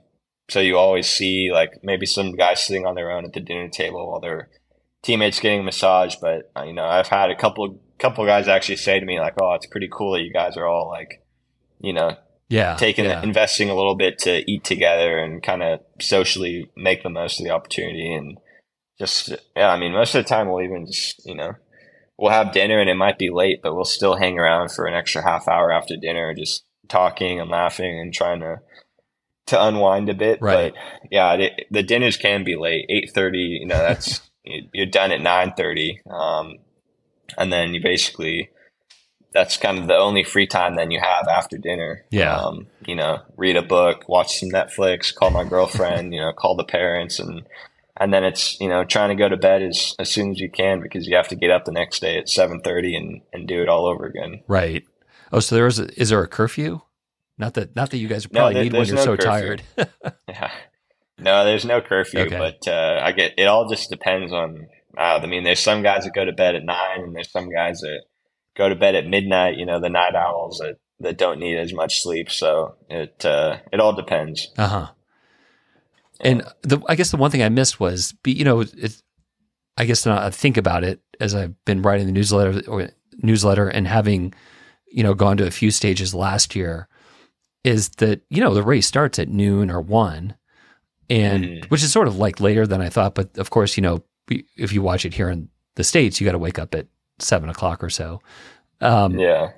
so 0.48 0.60
you 0.60 0.76
always 0.78 1.08
see 1.08 1.50
like 1.52 1.80
maybe 1.82 2.06
some 2.06 2.32
guys 2.36 2.62
sitting 2.62 2.86
on 2.86 2.94
their 2.94 3.10
own 3.10 3.24
at 3.24 3.32
the 3.32 3.40
dinner 3.40 3.68
table 3.68 4.08
while 4.10 4.20
their 4.20 4.48
teammates 5.02 5.40
getting 5.40 5.60
a 5.60 5.64
massage. 5.64 6.16
But 6.20 6.50
uh, 6.56 6.62
you 6.64 6.72
know, 6.74 6.84
I've 6.84 7.08
had 7.08 7.30
a 7.30 7.36
couple 7.36 7.80
couple 7.98 8.24
guys 8.26 8.48
actually 8.48 8.76
say 8.76 9.00
to 9.00 9.06
me 9.06 9.18
like, 9.20 9.34
"Oh, 9.40 9.54
it's 9.54 9.66
pretty 9.66 9.88
cool 9.90 10.12
that 10.12 10.22
you 10.22 10.32
guys 10.32 10.56
are 10.56 10.66
all 10.66 10.88
like, 10.88 11.22
you 11.80 11.92
know, 11.92 12.16
Yeah. 12.52 12.76
taking 12.76 13.06
yeah. 13.06 13.22
investing 13.22 13.70
a 13.70 13.74
little 13.74 13.94
bit 13.96 14.18
to 14.20 14.48
eat 14.50 14.62
together 14.64 15.18
and 15.18 15.42
kind 15.42 15.62
of 15.62 15.80
socially 16.00 16.70
make 16.76 17.02
the 17.02 17.08
most 17.10 17.40
of 17.40 17.44
the 17.44 17.50
opportunity 17.52 18.14
and 18.14 18.38
just 18.98 19.30
yeah 19.56 19.70
i 19.70 19.78
mean 19.78 19.92
most 19.92 20.14
of 20.14 20.22
the 20.22 20.28
time 20.28 20.48
we'll 20.48 20.62
even 20.64 20.86
just 20.86 21.24
you 21.24 21.34
know 21.34 21.52
we'll 22.18 22.30
have 22.30 22.52
dinner 22.52 22.78
and 22.78 22.90
it 22.90 22.94
might 22.94 23.18
be 23.18 23.30
late 23.30 23.60
but 23.62 23.74
we'll 23.74 23.84
still 23.84 24.16
hang 24.16 24.38
around 24.38 24.70
for 24.70 24.86
an 24.86 24.94
extra 24.94 25.22
half 25.22 25.48
hour 25.48 25.72
after 25.72 25.96
dinner 25.96 26.34
just 26.34 26.64
talking 26.88 27.40
and 27.40 27.50
laughing 27.50 27.98
and 27.98 28.12
trying 28.12 28.40
to 28.40 28.56
to 29.46 29.60
unwind 29.64 30.08
a 30.10 30.14
bit 30.14 30.38
Right. 30.40 30.72
but 30.74 31.08
yeah 31.10 31.32
it, 31.34 31.66
the 31.70 31.82
dinners 31.82 32.16
can 32.16 32.44
be 32.44 32.54
late 32.56 32.84
8.30 32.90 33.60
you 33.60 33.66
know 33.66 33.78
that's 33.78 34.20
you- 34.44 34.68
you're 34.74 34.86
done 34.86 35.10
at 35.10 35.20
9.30 35.20 36.06
um, 36.12 36.58
and 37.38 37.50
then 37.52 37.72
you 37.74 37.80
basically 37.82 38.50
that's 39.32 39.56
kind 39.56 39.78
of 39.78 39.86
the 39.88 39.96
only 39.96 40.24
free 40.24 40.46
time 40.46 40.76
then 40.76 40.90
you 40.90 41.00
have 41.00 41.26
after 41.28 41.56
dinner. 41.58 42.04
Yeah. 42.10 42.36
Um, 42.36 42.66
you 42.86 42.94
know, 42.94 43.20
read 43.36 43.56
a 43.56 43.62
book, 43.62 44.08
watch 44.08 44.38
some 44.38 44.50
Netflix, 44.50 45.14
call 45.14 45.30
my 45.30 45.44
girlfriend, 45.44 46.12
you 46.14 46.20
know, 46.20 46.32
call 46.32 46.56
the 46.56 46.64
parents 46.64 47.18
and 47.18 47.42
and 47.98 48.12
then 48.12 48.24
it's, 48.24 48.58
you 48.60 48.68
know, 48.68 48.84
trying 48.84 49.10
to 49.10 49.14
go 49.14 49.28
to 49.28 49.36
bed 49.36 49.62
as, 49.62 49.94
as 49.98 50.10
soon 50.10 50.30
as 50.32 50.40
you 50.40 50.50
can 50.50 50.80
because 50.80 51.06
you 51.06 51.14
have 51.14 51.28
to 51.28 51.36
get 51.36 51.50
up 51.50 51.64
the 51.66 51.72
next 51.72 52.00
day 52.00 52.16
at 52.18 52.28
seven 52.28 52.60
thirty 52.60 52.96
and, 52.96 53.20
and 53.32 53.46
do 53.46 53.62
it 53.62 53.68
all 53.68 53.86
over 53.86 54.06
again. 54.06 54.42
Right. 54.48 54.84
Oh, 55.30 55.40
so 55.40 55.54
there 55.54 55.66
is 55.66 55.78
a, 55.78 55.88
is 56.00 56.08
there 56.10 56.22
a 56.22 56.28
curfew? 56.28 56.80
Not 57.38 57.54
that 57.54 57.74
not 57.76 57.90
that 57.90 57.98
you 57.98 58.08
guys 58.08 58.30
No, 58.30 58.40
probably 58.40 58.54
there- 58.54 58.62
need 58.64 58.72
when 58.74 58.86
you're 58.86 58.96
no 58.96 59.04
so 59.04 59.16
curfew. 59.16 59.30
tired. 59.30 59.62
Yeah. 60.28 60.50
No, 61.18 61.44
there's 61.44 61.64
no 61.64 61.80
curfew, 61.80 62.20
Okay. 62.20 62.36
but 62.38 62.66
uh, 62.66 63.00
I 63.02 63.12
get 63.12 63.34
it 63.38 63.44
all 63.46 63.68
just 63.68 63.90
depends 63.90 64.32
on 64.32 64.66
uh, 64.96 65.20
I 65.22 65.26
mean, 65.26 65.44
there's 65.44 65.60
some 65.60 65.82
guys 65.82 66.04
that 66.04 66.12
go 66.14 66.24
to 66.24 66.32
bed 66.32 66.54
at 66.54 66.64
nine 66.64 67.00
and 67.00 67.14
there's 67.14 67.30
some 67.30 67.50
guys 67.50 67.80
that 67.80 68.02
go 68.56 68.68
to 68.68 68.74
bed 68.74 68.94
at 68.94 69.06
midnight, 69.06 69.56
you 69.56 69.66
know, 69.66 69.80
the 69.80 69.88
night 69.88 70.14
owls 70.14 70.58
that, 70.58 70.76
that 71.00 71.18
don't 71.18 71.38
need 71.40 71.56
as 71.56 71.72
much 71.72 72.02
sleep. 72.02 72.30
So 72.30 72.76
it 72.88 73.24
uh, 73.24 73.58
it 73.72 73.80
all 73.80 73.94
depends. 73.94 74.48
Uh 74.56 74.68
huh. 74.68 74.86
And 76.20 76.42
the 76.62 76.80
I 76.88 76.94
guess 76.94 77.10
the 77.10 77.16
one 77.16 77.30
thing 77.30 77.42
I 77.42 77.48
missed 77.48 77.80
was, 77.80 78.12
be, 78.22 78.32
you 78.32 78.44
know, 78.44 78.60
it, 78.60 79.02
I 79.76 79.84
guess 79.84 80.06
now 80.06 80.18
I 80.24 80.30
think 80.30 80.56
about 80.56 80.84
it 80.84 81.00
as 81.20 81.34
I've 81.34 81.54
been 81.64 81.82
writing 81.82 82.06
the 82.06 82.12
newsletter 82.12 82.62
or 82.68 82.90
newsletter 83.22 83.68
and 83.68 83.88
having, 83.88 84.32
you 84.86 85.02
know, 85.02 85.14
gone 85.14 85.36
to 85.38 85.46
a 85.46 85.50
few 85.50 85.70
stages 85.70 86.14
last 86.14 86.54
year, 86.54 86.88
is 87.64 87.88
that 87.98 88.20
you 88.28 88.40
know 88.40 88.54
the 88.54 88.62
race 88.62 88.86
starts 88.86 89.18
at 89.18 89.28
noon 89.28 89.70
or 89.70 89.80
one, 89.80 90.34
and 91.10 91.44
Mhm. 91.44 91.70
which 91.70 91.82
is 91.82 91.90
sort 91.90 92.06
of 92.08 92.16
like 92.18 92.38
later 92.40 92.66
than 92.66 92.80
I 92.80 92.88
thought. 92.88 93.14
But 93.14 93.36
of 93.38 93.50
course, 93.50 93.76
you 93.76 93.82
know, 93.82 94.04
if 94.56 94.72
you 94.72 94.82
watch 94.82 95.04
it 95.04 95.14
here 95.14 95.28
in 95.28 95.48
the 95.74 95.84
states, 95.84 96.20
you 96.20 96.24
got 96.26 96.32
to 96.32 96.38
wake 96.38 96.58
up 96.58 96.74
at 96.74 96.86
seven 97.18 97.48
o'clock 97.48 97.82
or 97.82 97.90
so. 97.90 98.20
Um, 98.80 99.18
Yeah. 99.18 99.52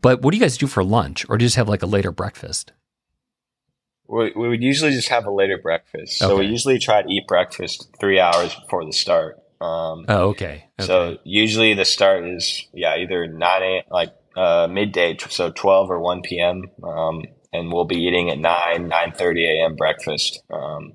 But 0.00 0.20
what 0.22 0.32
do 0.32 0.36
you 0.36 0.42
guys 0.42 0.58
do 0.58 0.66
for 0.66 0.84
lunch, 0.84 1.24
or 1.28 1.38
do 1.38 1.44
you 1.44 1.46
just 1.46 1.56
have 1.56 1.68
like 1.68 1.82
a 1.82 1.86
later 1.86 2.12
breakfast? 2.12 2.72
We, 4.06 4.32
we 4.36 4.48
would 4.48 4.62
usually 4.62 4.90
just 4.90 5.08
have 5.08 5.24
a 5.24 5.30
later 5.30 5.58
breakfast. 5.62 6.18
So 6.18 6.38
we 6.38 6.46
usually 6.46 6.78
try 6.78 7.00
to 7.00 7.08
eat 7.08 7.26
breakfast 7.26 7.88
three 7.98 8.20
hours 8.20 8.54
before 8.54 8.84
the 8.84 8.92
start. 8.92 9.38
Um, 9.60 10.04
Oh, 10.08 10.28
okay. 10.30 10.64
okay. 10.78 10.86
So 10.86 11.18
usually 11.24 11.72
the 11.74 11.84
start 11.84 12.26
is 12.26 12.66
yeah 12.74 12.96
either 12.96 13.26
nine 13.28 13.62
a 13.62 13.82
like 13.90 14.10
uh, 14.36 14.66
midday, 14.70 15.16
so 15.16 15.50
twelve 15.50 15.90
or 15.90 16.00
one 16.00 16.20
p.m. 16.22 16.64
Um, 16.82 17.22
and 17.52 17.72
we'll 17.72 17.84
be 17.86 17.96
eating 17.96 18.28
at 18.30 18.38
nine 18.38 18.88
nine 18.88 19.12
thirty 19.12 19.46
a.m. 19.46 19.76
breakfast, 19.76 20.42
um, 20.52 20.94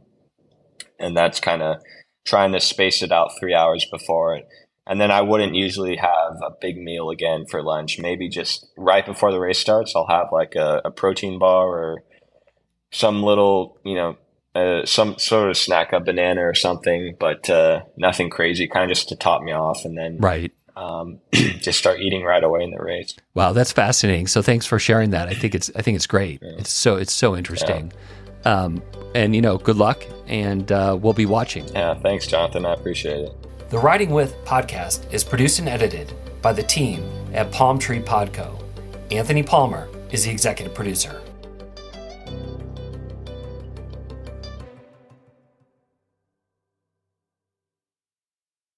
and 1.00 1.16
that's 1.16 1.40
kind 1.40 1.62
of 1.64 1.78
trying 2.26 2.52
to 2.52 2.60
space 2.60 3.02
it 3.02 3.12
out 3.12 3.32
three 3.40 3.54
hours 3.56 3.88
before 3.90 4.36
it. 4.36 4.48
And 4.90 5.02
then 5.02 5.12
I 5.12 5.22
wouldn't 5.22 5.54
usually 5.54 5.98
have 5.98 6.40
a 6.42 6.52
big 6.62 6.78
meal 6.78 7.10
again 7.10 7.46
for 7.46 7.62
lunch. 7.62 8.00
Maybe 8.00 8.30
just 8.30 8.68
right 8.78 9.06
before 9.06 9.32
the 9.32 9.40
race 9.40 9.60
starts, 9.60 9.96
I'll 9.96 10.08
have 10.08 10.28
like 10.32 10.56
a, 10.56 10.82
a 10.86 10.92
protein 10.92 11.40
bar 11.40 11.68
or 11.68 12.04
some 12.92 13.22
little 13.22 13.78
you 13.84 13.96
know 13.96 14.18
uh, 14.58 14.86
some 14.86 15.18
sort 15.20 15.50
of 15.50 15.58
snack, 15.58 15.94
a 15.94 16.00
banana 16.00 16.42
or 16.42 16.56
something, 16.56 17.16
but 17.20 17.50
uh, 17.50 17.84
nothing 17.96 18.30
crazy, 18.30 18.68
kind 18.68 18.90
of 18.90 18.98
just 18.98 19.10
to 19.10 19.16
top 19.16 19.44
me 19.44 19.52
off, 19.52 19.86
and 19.86 19.96
then 19.96 20.18
right. 20.18 20.52
um, 20.76 21.20
just 21.32 21.78
start 21.78 22.00
eating 22.00 22.24
right 22.24 22.44
away 22.44 22.64
in 22.64 22.72
the 22.72 22.82
race. 22.82 23.14
Wow, 23.36 23.54
that's 23.54 23.72
fascinating. 23.72 24.26
So 24.26 24.42
thanks 24.42 24.66
for 24.66 24.80
sharing 24.80 25.12
that. 25.12 25.28
I 25.28 25.34
think 25.34 25.54
it's 25.54 25.70
I 25.76 25.84
think 25.84 25.96
it's 25.96 26.08
great. 26.08 26.42
It's 26.42 26.72
so 26.72 26.96
it's 26.96 27.14
so 27.14 27.36
interesting. 27.36 27.94
Um, 28.46 28.82
and 29.14 29.36
you 29.36 29.42
know, 29.42 29.58
good 29.58 29.76
luck, 29.76 30.04
and 30.26 30.72
uh, 30.72 30.98
we'll 31.00 31.14
be 31.14 31.26
watching. 31.26 31.68
Yeah, 31.68 31.94
thanks, 31.94 32.26
Jonathan. 32.26 32.66
I 32.66 32.74
appreciate 32.74 33.20
it. 33.20 33.36
The 33.70 33.78
Riding 33.78 34.12
With 34.12 34.34
podcast 34.46 35.12
is 35.12 35.26
produced 35.26 35.60
and 35.60 35.68
edited 35.68 36.14
by 36.42 36.54
the 36.54 36.64
team 36.64 37.04
at 37.34 37.52
Palm 37.52 37.78
Tree 37.78 38.00
Podco. 38.00 38.64
Anthony 39.12 39.44
Palmer 39.44 39.90
is 40.10 40.24
the 40.24 40.32
executive 40.32 40.74
producer. 40.74 41.22